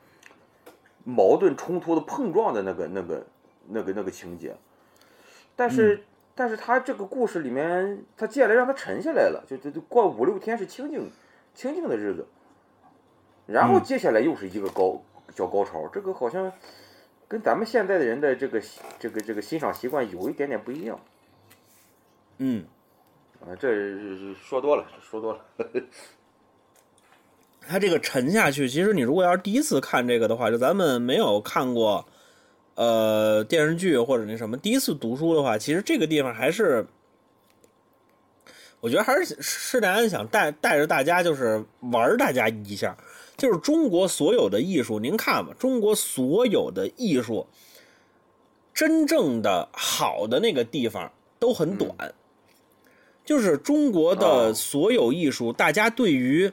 [1.03, 3.25] 矛盾冲突的碰撞的那个那个
[3.69, 4.55] 那个那个情节，
[5.55, 6.03] 但是。
[6.37, 11.09] 但是他这个故事里面，他接下来让他沉下来了，就就就过五六天是清静
[11.53, 12.27] 清静的日子，
[13.45, 15.01] 然后接下来又是一个高
[15.33, 16.51] 小高潮，这个好像
[17.29, 18.61] 跟咱们现在的人的这个
[18.99, 20.99] 这个这个欣赏习惯有一点点不一样。
[22.39, 22.65] 嗯，
[23.39, 23.69] 啊，这
[24.33, 25.39] 说多了，说多了。
[27.67, 32.05] 他这个沉下去，其实你如果要是第一次看这个的话，就咱们没有看过。
[32.75, 36.85] 呃，电视剧或者那什么，第一次读书的话，其实这个地方还是，
[38.81, 42.97] 我觉得还是施耐庵想带带着大家，就是玩大家一下，
[43.37, 47.47] 就是中国所有的艺术，您看吧，中国所有的艺术，
[48.73, 51.09] 真正的好的那个地方
[51.39, 52.13] 都很短，
[53.23, 56.51] 就是中国的所有艺术，大家对于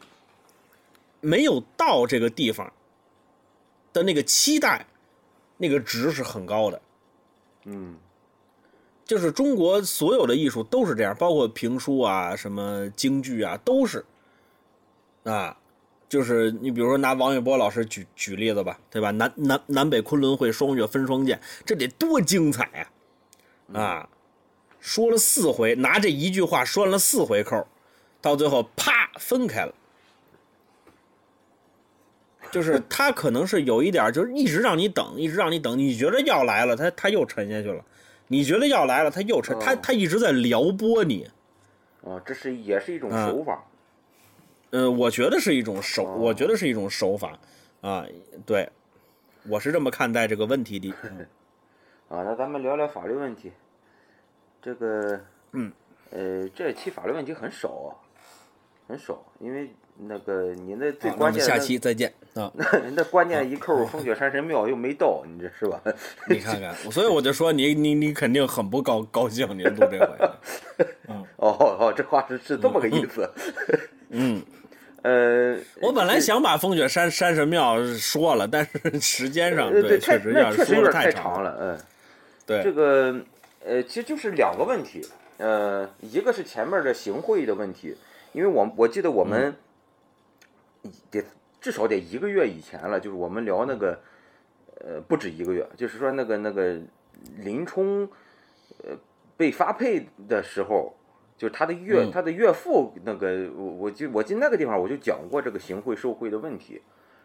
[1.21, 2.73] 没有到这个地方
[3.93, 4.87] 的那个期待。
[5.63, 6.83] 那个值是很高的，
[7.67, 7.95] 嗯，
[9.05, 14.05] 就是中国所有的艺术都是这样，包括评书啊、什么京剧啊，都是
[15.23, 15.57] 啊，
[16.09, 19.13] 就是你比如说拿王玥波老师举举例子吧，对吧？
[19.13, 22.91] 南南南北昆仑会，双月分双剑，这得多精彩
[23.73, 23.81] 啊！
[23.81, 24.09] 啊，
[24.81, 27.65] 说了四回，拿这一句话拴了四回扣，
[28.21, 29.73] 到最后啪分开了。
[32.53, 35.77] 就是 他可能是有一点，就是一直让你等，一直让你等。
[35.77, 37.83] 你觉得要来了，他他又沉下去了；
[38.29, 39.59] 你觉得要来了，他又沉。
[39.59, 41.29] 他他一直在撩拨你。
[42.05, 43.65] 啊，这是也是一种手法。
[44.71, 47.39] 呃，我觉得是一种手，我觉得是一种手法。
[47.81, 48.07] 啊，
[48.47, 48.69] 对，
[49.49, 50.93] 我是这么看待这个问题的。
[52.09, 53.51] 啊，那咱们聊聊法律问题。
[54.61, 55.21] 这个，
[55.53, 55.73] 嗯，
[56.11, 57.99] 呃，这期法律问题很少。
[58.89, 59.71] 很少，因为
[60.09, 62.51] 那个你那最关键的下期再见啊！
[62.55, 65.81] 那那关键一扣风雪山神庙又没到，你这是吧？
[66.29, 70.87] 你看看，所以我就说你你你肯定很不高高兴，您录这回。
[71.37, 73.29] 哦哦，这话是是这么个意思。
[74.11, 74.43] 嗯，
[75.03, 81.43] 呃，我本来想把风雪山山神庙说了，但是时间上呃对，太确实要那确实说的有点太长长。
[81.43, 81.79] 了，嗯。
[82.45, 83.15] 对，这个
[83.65, 85.01] 呃，其实就是两个问题，
[85.39, 87.97] 呃，一个是前面的行贿的问题，
[88.33, 89.55] 因为我我记得我们
[91.11, 91.25] 得
[91.61, 93.99] 至少得一个月以前了，就是我们聊那个
[94.81, 96.79] 呃不止一个月，就是说那个那个
[97.39, 98.09] 林冲
[98.85, 98.97] 呃
[99.37, 100.95] 被发配的时候。
[101.35, 106.81] 就是他的岳、嗯他的岳父那个，我我记我记那个地方我就讲过这个行贿受贿的问题，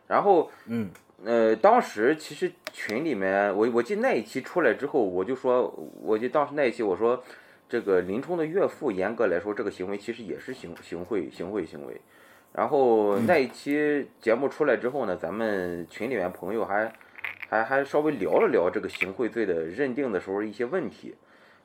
[0.07, 0.89] 然后嗯
[1.23, 7.23] 呃，当时其实群里面，我我记得那一期出来之后，我就说，我就当时那一期我说，
[7.69, 12.01] 这个林冲的岳父严格来说，这个行为其实也是行行贿行贿行为。
[12.57, 16.91] 然后那一期节目出来之后呢，咱们群里面朋友还
[17.47, 21.13] 还还稍微聊了聊这个行贿罪的认定的时候一些问题。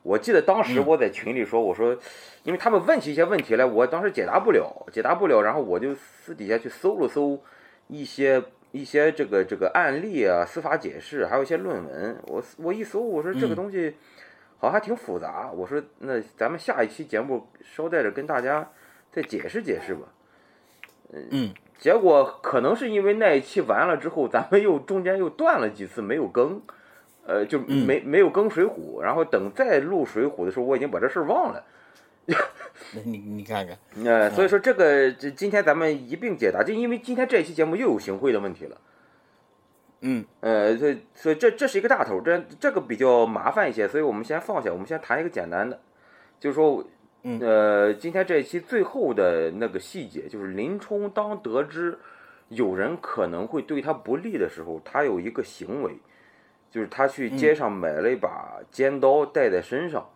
[0.03, 1.97] 我记得当时我在群里说，我说，
[2.43, 7.43] 因为他们问起一些问题来，我当时解答不了，解答不了，然后我就私底下去搜了搜
[7.89, 12.19] 一些一些这个这个案例啊、司法解释，还有一些论文。
[12.27, 13.97] 我我一搜，我说这个东西
[14.59, 15.51] 好像还挺复杂。
[15.55, 18.71] 我说那咱们下一期节目捎带着跟大家
[19.11, 20.03] 再解释解释吧。
[21.31, 26.63] 嗯结果可能是因为那一期完了之后，咱们又中间又断了几次没有更，
[27.27, 29.01] 呃，就没没有更水浒。
[29.03, 31.65] 然后等再录水浒的时候，我已经把这事儿忘了。
[33.05, 38.77] 你你看看， 呃，所以说这个这今天咱们一并解答，就因为今天这一期节目又有行贿的问题了。
[40.03, 45.81] 嗯呃，所以所以这这是一个大头，这这个比较麻烦一些，所以我们先放下，我们先谈一个简单的，
[46.39, 46.85] 就是说，
[47.23, 47.41] 嗯。
[47.41, 51.99] 呃，今天这一期最后的那个细节，就是林冲当得知
[52.49, 55.97] 有人可能会对他不利的时候，他有一个行为，
[56.71, 60.09] 就是他去街上买了一把尖刀带在身上，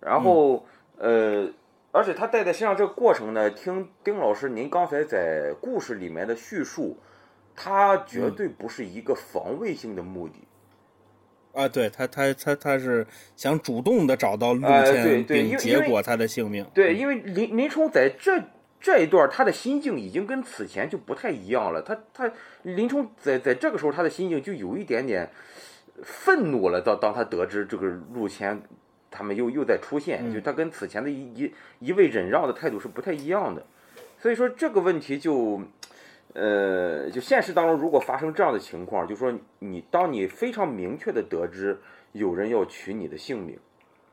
[0.00, 0.66] 然后、
[0.98, 1.50] 呃，
[1.92, 6.96] 而且他带在身上这个过程呢，听丁老师您刚才在故事里面的叙述。
[7.58, 10.46] 他绝对不是一个防卫性的目的，
[11.56, 16.64] 啊，对他他他他是想主动的找到陆谦，对并结果他的性命。
[16.74, 18.38] 对，因为林林冲在这
[18.78, 22.30] 这一段他的心境已经跟此前就不太一样了，他他
[22.62, 25.30] 林冲在在这个时候他的心境就有一点点
[26.02, 26.80] 愤怒了。
[26.80, 28.60] 当当他得知这个陆谦
[29.10, 33.64] 他们又又在出现，就他跟此前的一一一味忍让的态度是不太一样的，
[34.20, 35.62] 所以说这个问题就。
[36.38, 41.80] 呃，就现实当中，如果发生这样的情况，就说你当你非常明确的得知
[42.12, 43.58] 有人要取你的性命，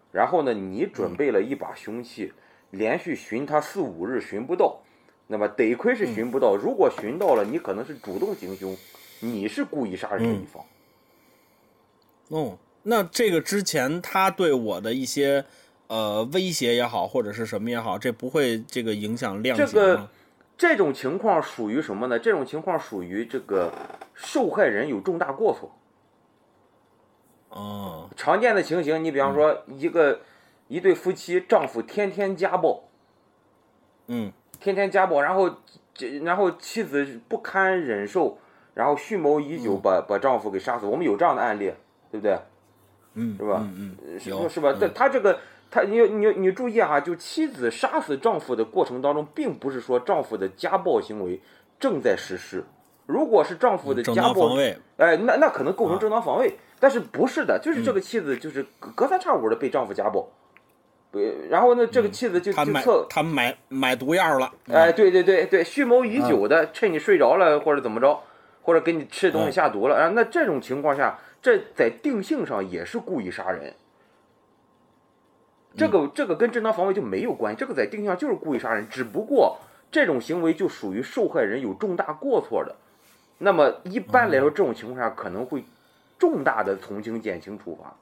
[0.10, 2.32] 然后呢，你准备了一把凶器，
[2.72, 4.80] 连续寻他四五日寻不到，
[5.28, 8.74] 那么得亏是寻不到，如果寻到了，你可能是主动行凶，
[9.20, 10.64] 你是故意杀人的一方。
[12.30, 15.44] 哦，那这个之前他对我的一些
[15.88, 20.10] 呃威胁也好，或者是什么也好，这不会这个影响量刑这个吗？
[20.58, 22.20] 这种情况属于什么呢？
[22.20, 23.74] 这种情况属于这个
[24.14, 25.72] 受害人有重大过错。
[27.50, 30.22] 哦，常见的情形，你比方说一个
[30.68, 32.84] 一对夫妻，丈夫天天家暴，
[34.08, 35.58] 嗯天天家暴，然后
[35.94, 38.38] 这然后妻子不堪忍受，
[38.74, 40.86] 然后蓄谋已久把把丈夫给杀死。
[40.86, 41.74] 我们有这样的案例，
[42.10, 42.38] 对不对？
[43.16, 44.76] 嗯，是吧嗯嗯，是吧？
[44.82, 45.40] 但他这个，
[45.74, 51.42] 他你你你注意哈，就妻子杀死丈夫的过程当中，并不是说丈夫的家暴行为
[51.80, 52.64] 正在实施。
[53.08, 60.30] 如果是丈夫的家暴当防，卫，哎，那那可能构成啊正当防卫，但是不是的，就是这个妻子就是隔隔三差五的被丈夫家暴，
[61.12, 66.48] 对，然后呢，这个妻子就他买就测，他买买毒药了，哎，对对对对，蓄谋已久啊。
[66.48, 68.20] 的，趁你睡着了或者怎么着，
[68.62, 73.74] 或者给你吃的东西嗯下毒了，啊，那这种情况下，这在定性上也是故意杀人。
[75.76, 79.58] 这嗯个这个跟正当防卫就没有关系，这个在定性上就是故意杀人，只不过
[79.92, 82.76] 这种行为就属于受害人有重大过错的，
[83.38, 85.64] 那么一般来说这种情况下可能会
[86.18, 87.96] 重大的从轻减轻处罚。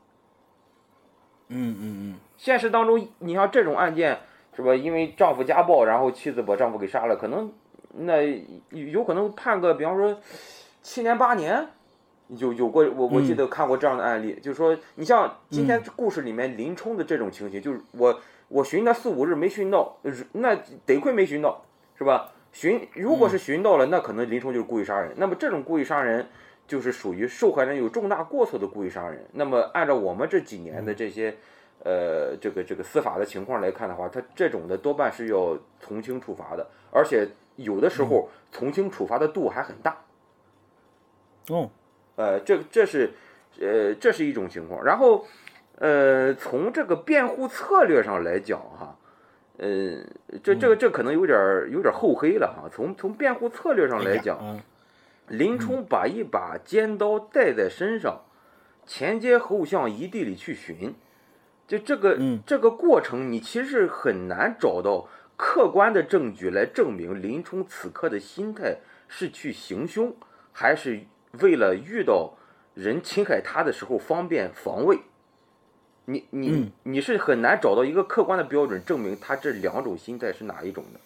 [1.53, 4.19] 嗯嗯嗯现实当中，你像这种案件
[4.55, 4.73] 是吧？
[4.73, 7.51] 因为丈夫家暴，然后妻子把丈夫给杀了，可能
[7.93, 8.21] 那
[8.69, 10.17] 有可能判个，比方说
[10.81, 11.67] 七年八年，
[12.37, 20.55] 有有过我我记得看过这样的案例，就是说你像今天故事里面林冲的这种情形，就是我我寻他四五日没寻到，呃那
[20.85, 21.63] 得亏没寻到，
[21.97, 22.31] 是吧？
[22.51, 25.13] 寻如果是寻到了，那可能林冲就是故意杀人。
[25.17, 26.27] 那么这种故意杀人。
[26.67, 29.27] 就是属于受害人有重大过错的故意杀人。
[29.33, 31.35] 那么，按照我们这几年的这些
[31.83, 37.27] 呃，这个这个司法的情况来看的话，他这种的多半是要从轻处罚的，而且
[37.57, 39.97] 有的时候从轻处罚的度还很大。
[41.49, 41.69] 哦，
[42.21, 43.11] 呃，这这是
[43.59, 44.83] 呃这是一种情况。
[44.83, 45.25] 然后
[45.79, 48.95] 呃，从这个辩护策略上来讲哈，
[49.57, 49.67] 呃，
[50.43, 52.69] 这这个这可能有点儿有点儿厚黑了哈。
[52.71, 54.59] 从从辩护策略上来讲，嗯
[55.27, 58.21] 林冲把一把尖刀带在身上，
[58.85, 60.93] 前街后巷一地里去寻，
[61.67, 65.07] 就这个、嗯这个过程，你其实很难找到
[65.37, 70.13] 客观的证据来证明林冲此刻的心态是去行凶，
[70.51, 70.99] 还是
[71.39, 72.33] 为了遇到
[72.73, 74.99] 人侵害他的时候方便防卫。
[76.05, 80.99] 你你、嗯你是很难找到一个客观的标准证明他这两种心态是哪一种的。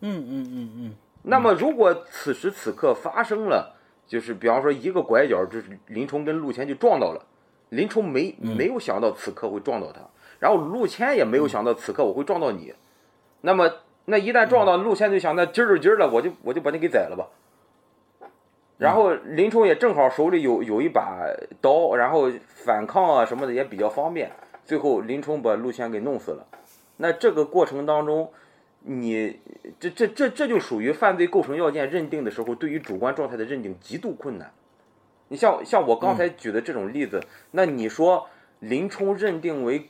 [0.00, 3.74] 嗯嗯嗯嗯那么，如果此时此刻发生了，
[4.06, 7.24] 就是比方说一个拐角，就是林冲跟陆谦就撞到了，
[7.70, 10.02] 林冲没没有想到此刻会撞到他，
[10.38, 12.74] 然后陆谦也没有想到此刻我会撞到你，
[13.40, 13.72] 那么
[14.04, 17.26] 那一旦撞到陆谦就想，那今儿就今儿了，我就我就把你给宰了吧。
[18.84, 21.26] 然后林冲也正好手里有有一把
[21.62, 24.30] 刀，然后反抗啊什么的也比较方便，
[24.66, 26.46] 最后林冲把陆谦给弄死了。
[26.98, 28.30] 那这个过程当中，
[28.80, 29.40] 你
[29.80, 34.52] 这这这这就属于犯罪构成要件认定的时候，对于主观状态的认定极度困难。
[35.28, 38.28] 你像像我刚才举的这种例子，那你说
[38.60, 39.88] 林冲认定为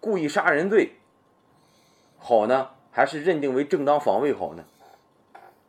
[0.00, 0.92] 故意杀人罪
[2.16, 4.64] 好呢，还是认定为正当防卫好呢？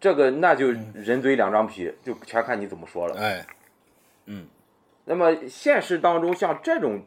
[0.01, 3.15] 这个那就人嘴两张皮，就全看你怎么说了。
[3.17, 3.45] 哎，
[4.25, 4.47] 嗯
[5.05, 7.03] 那么现实当中像这种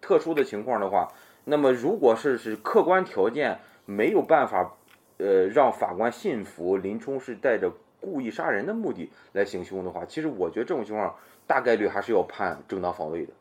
[0.00, 1.10] 特殊的情况的话，
[1.44, 4.76] 那么如果是是客观条件没有办法，
[5.16, 11.16] 呃，让法官信服林冲是带着故意杀人的目的来行凶的话，其实我觉得这种情况
[11.46, 13.32] 大概率还是要判正当防卫的。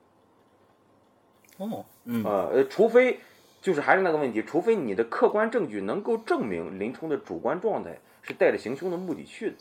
[1.58, 3.20] 哦，嗯呃呃，除非
[3.62, 9.56] 就是还是那个问题，除非你的客观证据能够证明林冲的主观状态是带着行凶的目的去的。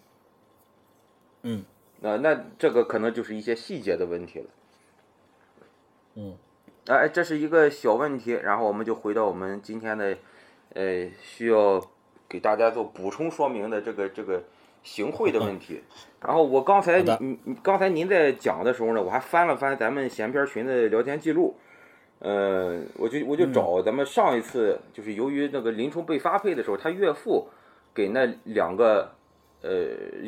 [1.43, 1.65] 嗯，
[2.01, 4.47] 那、那这个可能就是一些细节的问题了。
[6.15, 6.37] 嗯，
[6.87, 10.17] 哎，这是一个小问题，然后我们就回到我们今天的，
[10.75, 11.83] 呃，需要
[12.29, 14.45] 给大家做补充说明的这个这个
[14.83, 15.83] 行贿的问题。
[16.21, 17.03] 然后我刚才
[17.63, 21.57] 刚才您在讲的时候呢，我还翻了翻咱们闲篇群的聊天记录，
[22.21, 27.49] 呃，我就我就嗯找咱们上一次，就是由于那个林冲被发配的时候，他岳父
[27.95, 29.13] 给那两个
[29.63, 29.71] 呃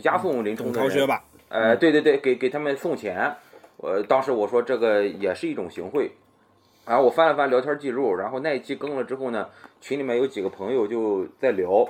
[0.03, 3.37] 押送林冲的人董朝学，吧，呃，对对对，给给他们送钱。
[3.77, 6.13] 我当时我说这个也是一种行贿，
[6.87, 9.49] 然后我翻了翻聊天记录，然后那一期更了之后呢，
[9.81, 11.89] 群里面有几个朋友就在聊，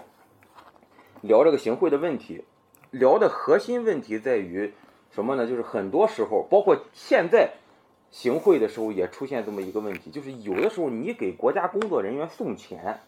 [1.21, 2.45] 聊这个行贿的问题，
[2.91, 4.73] 聊的核心问题在于
[5.11, 5.47] 什么呢？
[5.47, 7.53] 就是很多时候，包括现在
[8.11, 13.01] 行贿的时候也出现这么一个问题，就是有的时候你给国家工作人员送钱，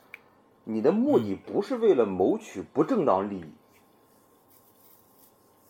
[0.68, 3.44] 你的目的不是为了谋取不正当利益。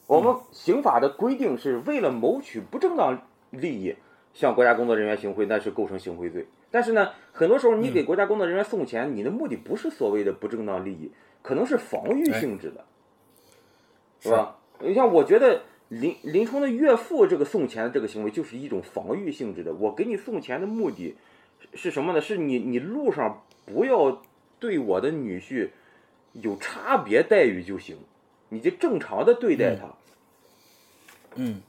[0.07, 3.97] 我们刑法的规定是为了谋取不正当利益
[4.33, 6.47] 向国家工作人员行贿，那是构成行贿罪。
[6.71, 12.85] 但是呢，很多时候你给国家工作人员送钱，你的目的不是所谓的不正当利益，可能是防御性质的，
[14.21, 14.57] 是吧？
[14.81, 19.75] 你像我觉得林林冲的岳父这个送钱的这个行为就是一种防御性质的。
[19.75, 21.17] 我给你送钱的目的
[21.59, 22.21] 是是什么呢？
[22.21, 24.23] 是你你路上不要
[24.59, 25.71] 对我的女婿
[26.33, 27.97] 有差别待遇就行，
[28.49, 29.95] 你就正常的对待他。
[31.35, 31.61] 嗯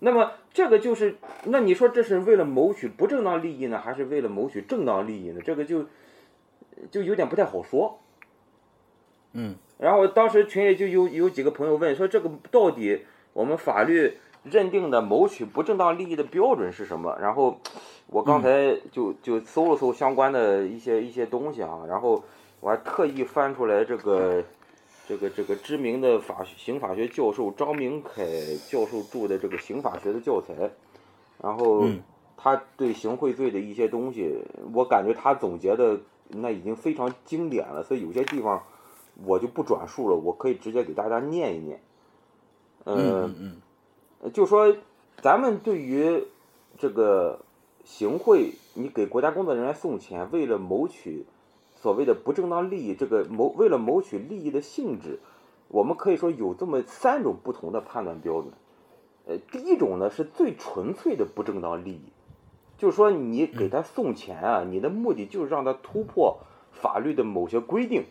[0.00, 5.40] 那么这个就是，那你说这是为了谋取不正当利益呢，还是为了谋取正当利益呢？
[5.44, 5.86] 这个就
[6.90, 7.98] 就有点不太好说。
[9.32, 17.16] 嗯然后当时群里就有有几个朋友问说，这个到底我们法律认定的谋取不正当利益的标准是什么？
[17.20, 17.58] 然后
[18.06, 22.22] 我刚才就就搜了搜相关的一些一些东西啊，然后
[22.60, 24.42] 我还特意翻出来这个
[25.06, 28.24] 这个这个知名的法刑法学教授张明凯
[28.68, 30.70] 教授著的这个刑法学的教材，
[31.42, 32.00] 然后嗯
[32.36, 34.42] 他对行贿罪的一些东西，
[34.72, 35.98] 我感觉他总结的
[36.28, 38.62] 那已经非常经典了，所以有些地方
[39.24, 41.80] 我就不转述了，我可以直接给大家念一念。
[42.84, 43.62] 呃，嗯嗯
[44.32, 44.76] 就说
[45.22, 46.24] 咱们对于
[46.76, 47.40] 这个
[47.84, 51.24] 行贿，你给国家工作人员送钱，为了谋取
[51.76, 55.20] 所谓的不正当利益，这个谋为了谋取利益的性质，
[55.68, 58.52] 我们可以说有这么三种不同的判断标准。
[59.26, 62.12] 呃，第一种呢是最纯粹的不正当利益，
[62.76, 66.38] 就是说你给他送钱啊，你的目的就是让他突破
[66.72, 68.04] 法律的某些规定，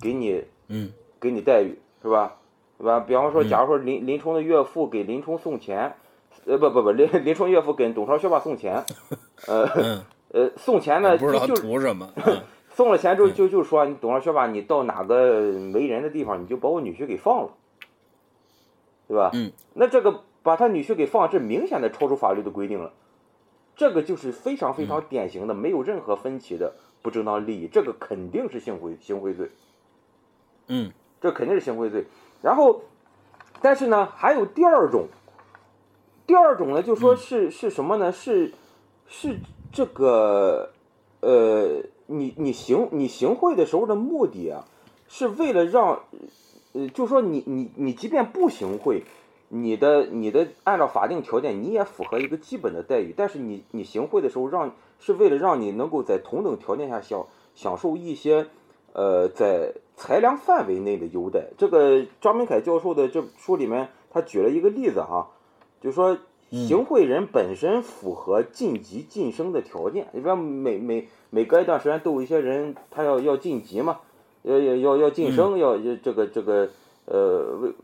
[0.00, 2.36] 给你嗯给你待遇，是吧？
[2.84, 3.00] 对吧？
[3.00, 5.94] 比方说，假如说林林冲的岳父给林冲送钱，
[6.44, 8.84] 呃，不不不，林 林冲岳父给董超学霸送钱，
[9.48, 12.10] 呃嗯呃，送钱呢不知道就就图什么。
[12.26, 12.42] 嗯
[12.74, 17.50] 送了钱之后就就说你董少学霸，你到哪个没人的地方，你就把我女婿给放了，
[19.06, 19.30] 对吧？
[19.32, 22.92] 嗯，那这个把他女婿给放，这明显的超出法律的规定了，
[23.76, 29.48] 这个就是非常非常典型的没有任何分歧的不正当利益，这个肯定是行贿行贿罪，
[30.66, 30.90] 嗯
[31.20, 32.04] 这肯定是行贿罪。
[32.44, 32.82] 然后，
[33.62, 35.06] 但是呢，还有第二种，
[36.26, 38.12] 第二种呢，就说是、是什么呢？
[38.12, 38.52] 是
[39.08, 39.38] 是
[39.72, 40.70] 这个
[41.20, 44.66] 呃，你你行你行贿的时候的目的啊，
[45.08, 46.02] 是为了让
[46.74, 49.04] 呃，就说你你你即便不行贿，
[49.48, 58.48] 你的你的按照法定条件你也符合一个基本的待遇，但是你你行贿的时候让是为了让你能够在同等条件下享享受一些
[58.92, 61.48] 呃在裁量范围内的优待。
[61.56, 65.30] 这个张明凯教授的这书里面他举了一个例子哈，
[65.80, 66.18] 就说
[66.50, 74.00] 行贿人本身符合晋级晋升的条件，你比方每每每隔一段时间都有一些人他要要晋级嘛，
[74.42, 76.68] 要要要要晋升，要要这个这个
[77.06, 77.74] 呃为。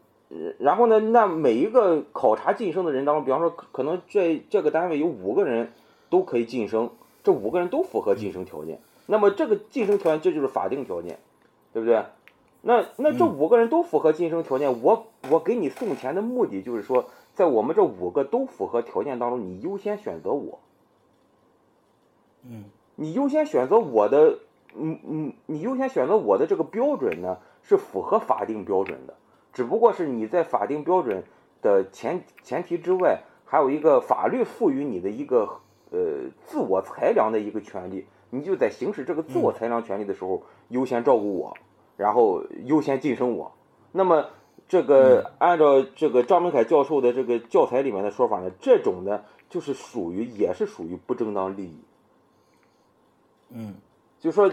[0.60, 5.72] 然后呢，那每一个考察晋升的人当中，比方说，可可能这这个单位有五个人
[6.08, 6.90] 都可以晋升，
[7.24, 8.80] 这五个人都符合晋升条件。
[9.06, 11.18] 那么这个晋升条件，这就是法定条件，
[11.72, 12.04] 对不对？
[12.62, 20.58] 那那这五个人都符合晋升条件，我我给你送钱的目的就是说，在我们这五个都符合条件当中，你优先选择我。
[22.44, 22.64] 嗯，
[22.96, 24.40] 你优先选择我的，
[24.76, 29.14] 嗯嗯，你优先选择我的这个标准呢，是符合法定标准的，
[29.52, 31.24] 只不过是你在法定标准
[31.62, 35.60] 的前前提之外，还有一个法律赋予你的一个
[35.90, 41.56] 呃自我裁量的一个权利，你就在行使这个自我裁量权利的时候，优先照顾我，
[41.96, 43.52] 然后优先晋升我。
[43.92, 44.26] 那么
[44.68, 51.80] 这个按照这个张明凯教授的这个教材里面的说法呢，这种呢就是属于也是属于不正当利益。
[53.50, 53.74] 嗯
[54.20, 54.52] 就说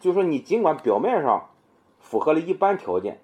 [0.00, 1.50] 就说你尽管表面上
[2.00, 3.20] 符合了一般条件，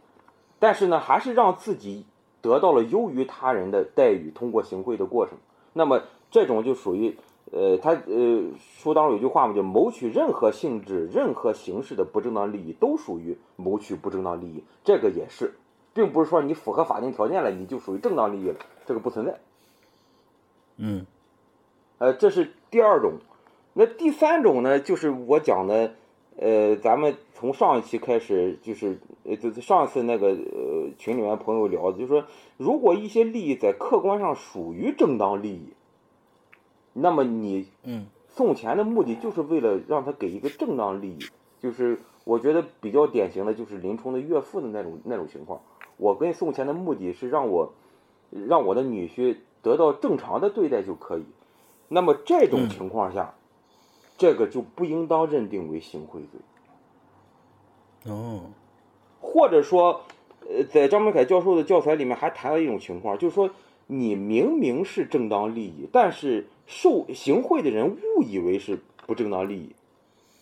[0.59, 2.05] 但是呢，还是让自己
[2.43, 5.39] 得到了优于他人的待遇，通过行贿的过程。
[5.73, 7.17] 那么这种就属于
[7.53, 14.65] 呃，他呃书当中有句话嘛，就谋取任何性质、任何形式的不正当利益，都属于谋取不正当利益。
[14.83, 15.55] 这个也是，
[15.93, 18.57] 并不是说你符合法定条件了，你就属于正当利益了，
[18.87, 19.39] 这个不存在。
[20.79, 21.07] 嗯
[21.99, 23.19] 呃，这是第二种。
[23.75, 25.95] 那第三种呢，就是我讲的，
[26.37, 32.25] 呃，咱们从上一期开始，就是呃，就是上一次那个呃群里面朋友聊的，就是说，
[32.57, 35.74] 如果一些利益在客观上属于正当利益，
[36.95, 41.19] 那么你嗯送钱的目的就是为了让他给一个正当利益，
[41.61, 45.61] 就是我觉得比较典型的就是林冲的岳父的那种那种情况。
[45.99, 47.75] 我跟你送钱的目的是让我
[48.31, 51.25] 让我的女婿得到正常的对待就可以。
[51.89, 53.35] 那么这种情况下，
[54.17, 58.47] 这个就不应当认定为行贿罪，哦
[59.21, 60.01] 或者说，
[60.49, 63.51] 呃，在张明凯教授的教材里面还谈到一种情况，就是说
[63.87, 69.75] 你明明是正当利益，但是受行贿的人误以为是不正当利益。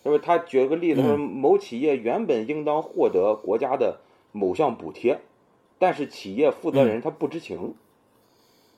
[0.04, 4.00] 那么他举了个例子，他说某企业原本应当获得国家的
[4.32, 5.20] 某项补贴，
[5.78, 7.74] 但是企业负责人他不知情，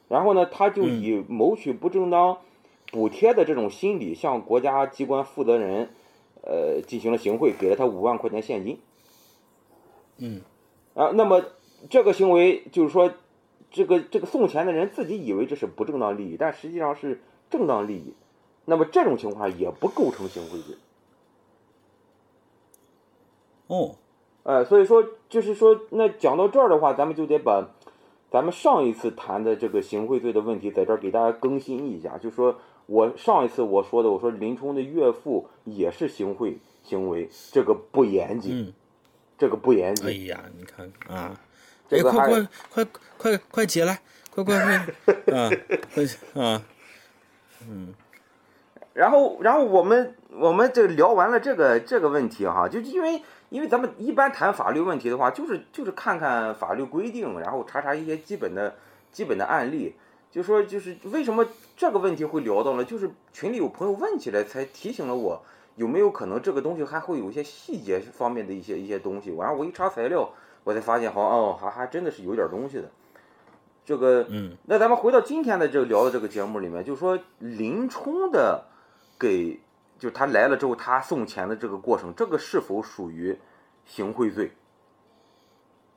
[0.08, 2.38] 然后呢，他就以谋取不正当
[2.92, 5.88] 补贴的这种心理，向国家机关负责人，
[6.42, 8.78] 呃，进行了行贿，给了他五万块钱现金。
[10.18, 10.42] 嗯
[10.94, 11.42] 啊，那么
[11.88, 13.12] 这个行为就是说，
[13.70, 17.20] 这个这个送钱的人自己以为这是不正当利益，但实际上是
[17.58, 18.14] 正当利益。
[18.64, 20.74] 那么这种情况也不构成行贿罪。
[23.68, 23.96] 哦
[24.42, 27.70] 呃，所以说就是说，那讲到这儿的话，咱们就得把
[28.30, 32.18] 咱们上一次谈的这个行贿罪的问题，在这儿给大家更新一下。
[32.18, 38.72] 就说我上一次我说的，我说林冲的岳父也是行贿行为，这个不严谨，嗯，
[39.38, 40.12] 这个不严谨哎。
[40.26, 41.36] 呀，你看啊，哎，
[41.88, 42.84] 这个还快快快
[43.16, 44.74] 快快起来，快快快
[45.34, 45.50] 啊，
[45.94, 46.62] 快啊，
[47.68, 47.94] 嗯
[48.94, 58.76] 然后，然后我们我们这聊完了这个这个问题哈，就因为因为咱们一般谈法律问题的话，就是就是看看法律规定，然后查查一些基本的
[59.10, 59.96] 基本的案例。
[60.30, 61.44] 就说就是为什么
[61.76, 62.84] 这个问题会聊到呢？
[62.84, 65.42] 就是群里有朋友问起来，才提醒了我，
[65.74, 69.34] 有没有可能这个东西还会有一些细节方面的一些一些东西。
[69.36, 70.30] 然后我一查材料，
[70.62, 72.90] 我才发现，好哦，还还真的是有点东西的。
[73.84, 78.64] 这个，嗯那咱们回到今天的这个聊的这个节目里面，就是说林冲的
[79.18, 79.60] 给，
[79.98, 83.38] 就他来了之后，他送钱的这个过程，这个是否属于
[83.84, 84.52] 行贿罪？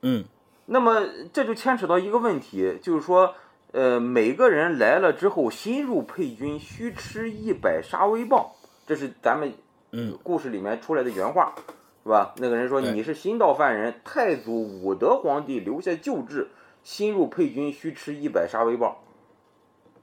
[0.01, 0.25] 嗯
[0.65, 1.01] 那么
[1.31, 3.35] 这就牵扯到一个问题，就是说，
[3.71, 8.51] 呃，每个人来了之后，新入配军须吃一百杀威棒，
[8.85, 9.53] 这是咱们
[9.91, 11.55] 嗯故事里面出来的原话，
[12.03, 12.35] 是吧？
[12.37, 16.49] 那个人说你是新到犯人，太祖武德皇帝留下旧制，
[16.87, 18.95] 新入配军需吃一百杀威棒。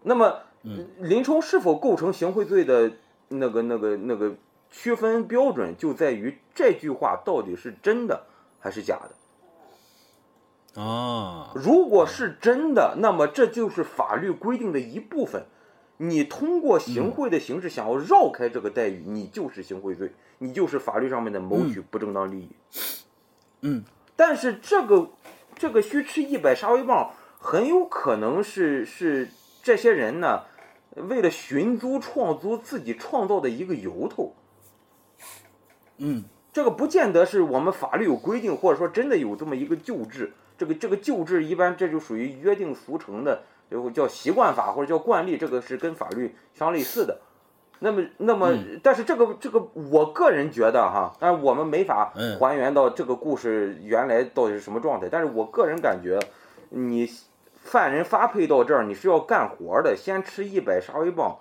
[0.02, 0.40] 那么，
[0.98, 2.92] 林冲是否构成行贿罪的
[3.28, 4.34] 那个、那个、那个
[4.70, 8.26] 区分标准，就在于这句话到底是真的
[8.60, 9.00] 还是假
[10.74, 10.82] 的。
[10.82, 15.46] 啊，如果是真的，那么这就是法律规定的一部分。
[15.96, 22.50] 你通过行贿的形式想要绕开这个待遇，你就是行贿罪，你就是法律上面的谋取不正当利益。
[23.62, 23.82] 嗯，
[24.16, 25.08] 但是这个
[25.56, 29.28] 这个虚吃一百杀威棒，很有可能是是
[29.62, 30.42] 这些人呢，
[30.94, 34.34] 为了寻租创租自己创造的一个由头。
[35.98, 40.32] 嗯这个不见得是我们法律有规定，或者说真的有这么一个旧制。
[40.56, 47.20] 这个这个旧制一般这就属于约定俗成的，就叫习惯法或者叫惯例，这个是跟法律相类似的。
[47.84, 48.50] 那么，那么，
[48.82, 52.38] 但是这个这个，我个人觉得哈，当然我们没法嗯。
[52.38, 56.18] 还原到这个故事原来到底是什么状态，但是我个人感觉，
[56.70, 57.06] 你
[57.52, 61.36] 犯人发配到这儿，你是要干活的，先吃一百杀威棒，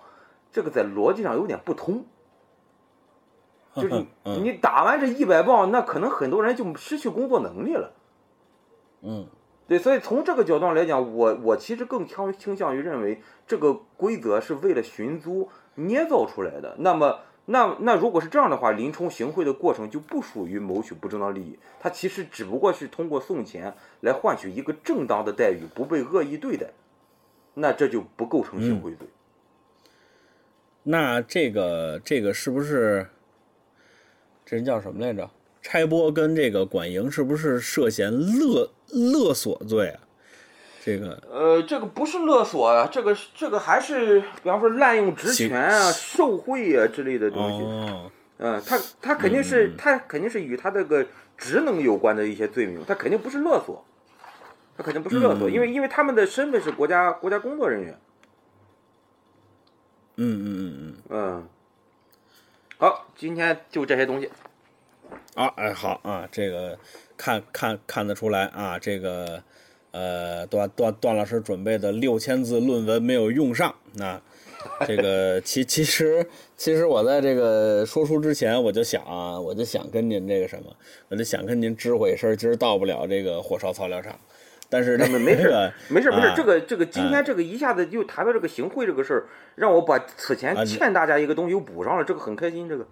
[0.52, 2.04] 这个在逻辑上有点不通。
[3.74, 4.44] 就是嗯。
[4.44, 7.90] 你打完这一百棒，那可能很多人就失去工作能力了。
[9.00, 9.26] 嗯。
[9.66, 16.76] 对，所以从这个角度上来讲，我我其实更倾倾向于认为这个规则是为了寻租捏造出来的。
[16.78, 26.68] 那么，那那如果是这样的话，林冲行贿的过程就不属于谋取不正当利益，他其实只不过是通过送钱来换取一个正当的待遇，不被恶意对待，
[27.54, 29.06] 那这就不构成行贿罪。
[30.82, 33.06] 那这个这个是不是
[34.44, 35.30] 这人叫什么来着？
[35.62, 40.03] 差拨跟这个管营是不是涉嫌勒勒索罪啊？
[40.84, 47.64] 这个呃，这个不是勒索啊，这个是这个还是比方说滥用职权啊、受贿啊之类的东西。
[47.64, 51.06] 哦，嗯，他他肯定是他肯定是与他这个
[51.38, 53.82] 职能有关的一些罪名，他肯定不是勒索，
[54.76, 57.98] 他肯定不是勒索，嗯因为因为他们的身份是国家国家工作人员。
[60.16, 61.48] 嗯嗯嗯嗯，嗯，
[62.76, 64.30] 好，今天就这些东西。
[65.34, 66.78] 啊，哎，好啊，这个
[67.16, 69.42] 看看看得出来啊，这个
[69.94, 73.72] 呃，段段段老师准备的六千字论文没有用上。
[73.92, 74.20] 那
[74.88, 76.26] 这个其其实
[76.56, 80.74] 其实我在这个说书之前，我就想啊，我就想跟您这个什么，
[81.10, 84.18] 我就想跟您知会一声，今儿到不了这个火烧草料场。
[84.68, 92.68] 但是这没没事个没事没事啊，这个这个今天这个一下子就谈到这个行贿这个事儿，让我把此前啊欠大家一个东西又补上了，这个很开心。
[92.68, 92.84] 这个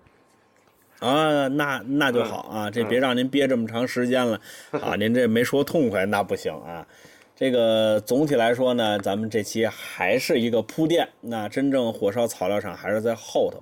[1.02, 6.86] 啊，那那就好啊，这别让您憋这么长时间了啊，您这没说痛快那不行啊。
[7.34, 13.60] 这个总体来说呢，咱们这期还是一个铺垫，那真正火烧草料场还是在后头。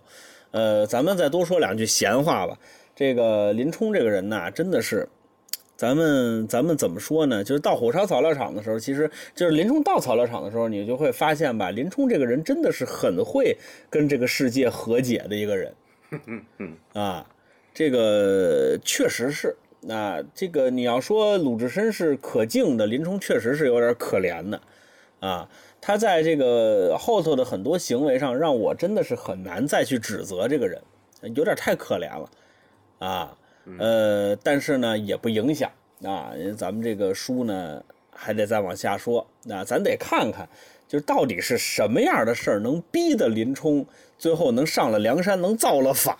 [0.51, 2.59] 呃，咱们再多说两句闲话吧。
[2.95, 5.09] 这个林冲这个人呐，真的是，
[5.77, 7.43] 咱们咱们怎么说呢？
[7.43, 13.57] 就是到火烧草料场的时候，其实就是林冲到草料场的时候，你就会发现吧，林冲这个人真的是很会
[13.89, 15.73] 跟这个世界和解的一个人。
[16.93, 17.27] 啊，
[17.73, 19.57] 这个确实是。
[19.83, 24.61] 那这个你要说鲁智深是可敬的，林冲确实是有点可怜的，
[25.21, 25.49] 啊，
[25.81, 30.83] 他在这个后头的很多行为上，让我真的是很难再去指责这个人，
[31.35, 32.31] 有点太可怜了，
[32.99, 33.39] 啊，
[33.79, 35.71] 呃，但是呢也不影响
[36.05, 37.83] 啊，咱们这个书呢
[38.13, 40.47] 还得再往下说，那咱得看看，
[40.87, 43.87] 就是到底是什么样的事儿能逼得林冲
[44.21, 46.15] 最后能上了梁山，能造了反，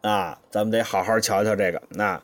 [0.00, 1.82] 啊，咱们得好好瞧瞧这个。
[1.90, 2.18] 那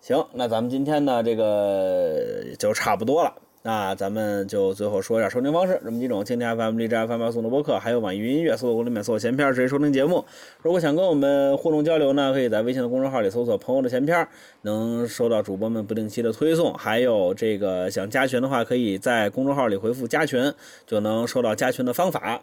[0.00, 3.32] 行，那咱们今天呢，这个就差不多了。
[3.62, 8.56] 那咱们就最后说一下收听方式，这么几种：蜻蜓 FM、荔枝 FM、送的播客，还有网易云音乐。
[8.56, 10.24] 搜索公里面搜索“闲篇”直接收听节目。
[10.62, 14.26] 如果想跟我们互动交流呢，可以在微信的公众号里搜索“朋友的闲篇”，
[14.62, 16.74] 能收到主播们不定期的推送。
[16.74, 20.52] 还有这个想加群的话，可以在公众号里回复“加群”，
[20.84, 22.40] 就能收到加群的方法。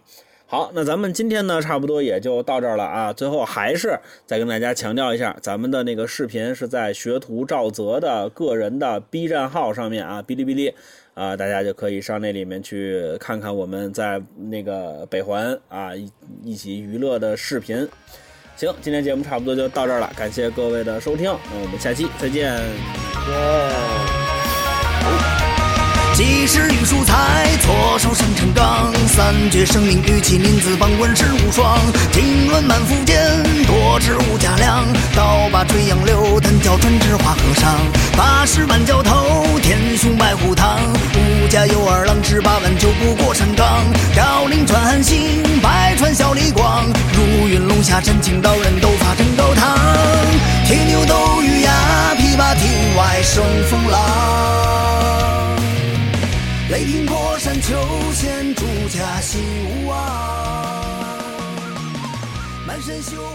[0.47, 3.11] 好，那咱们今天呢，差不多也就到这儿了啊。
[3.11, 10.71] 最后还是再跟大家强调一下，咱们的那个视频是在学徒赵泽的个人的 B 站号上面啊，哔哩哔哩
[11.15, 16.11] 啊，大家就可以上那里面去看看我们在那个北环啊一
[16.43, 17.87] 一起娱乐的视频。
[18.55, 22.53] 行，今天节目差不多就到这儿了，感谢各位的收听，那我们下期再见。
[26.15, 31.77] 及时雨疏财，左手生辰纲，三绝生命与麒麟子帮文世无双。
[32.13, 34.85] 经纶满腹间，多知无价量。
[35.13, 37.75] 刀把垂杨柳，单教专治花和尚。
[38.15, 40.79] 八十万教头，天雄白虎堂。
[41.17, 43.83] 五家有二郎，十八万九不过山岗。
[44.13, 46.85] 飘零传韩信，百川小李广。
[47.11, 49.77] 如云龙下下真情刀刃斗法真高堂，
[50.65, 55.24] 铁牛斗玉牙，琵琶亭外生风浪。
[56.67, 57.75] 雷霆破山丘
[58.11, 59.39] 现朱家心
[59.69, 59.95] 无望，
[62.65, 63.34] 满身绣花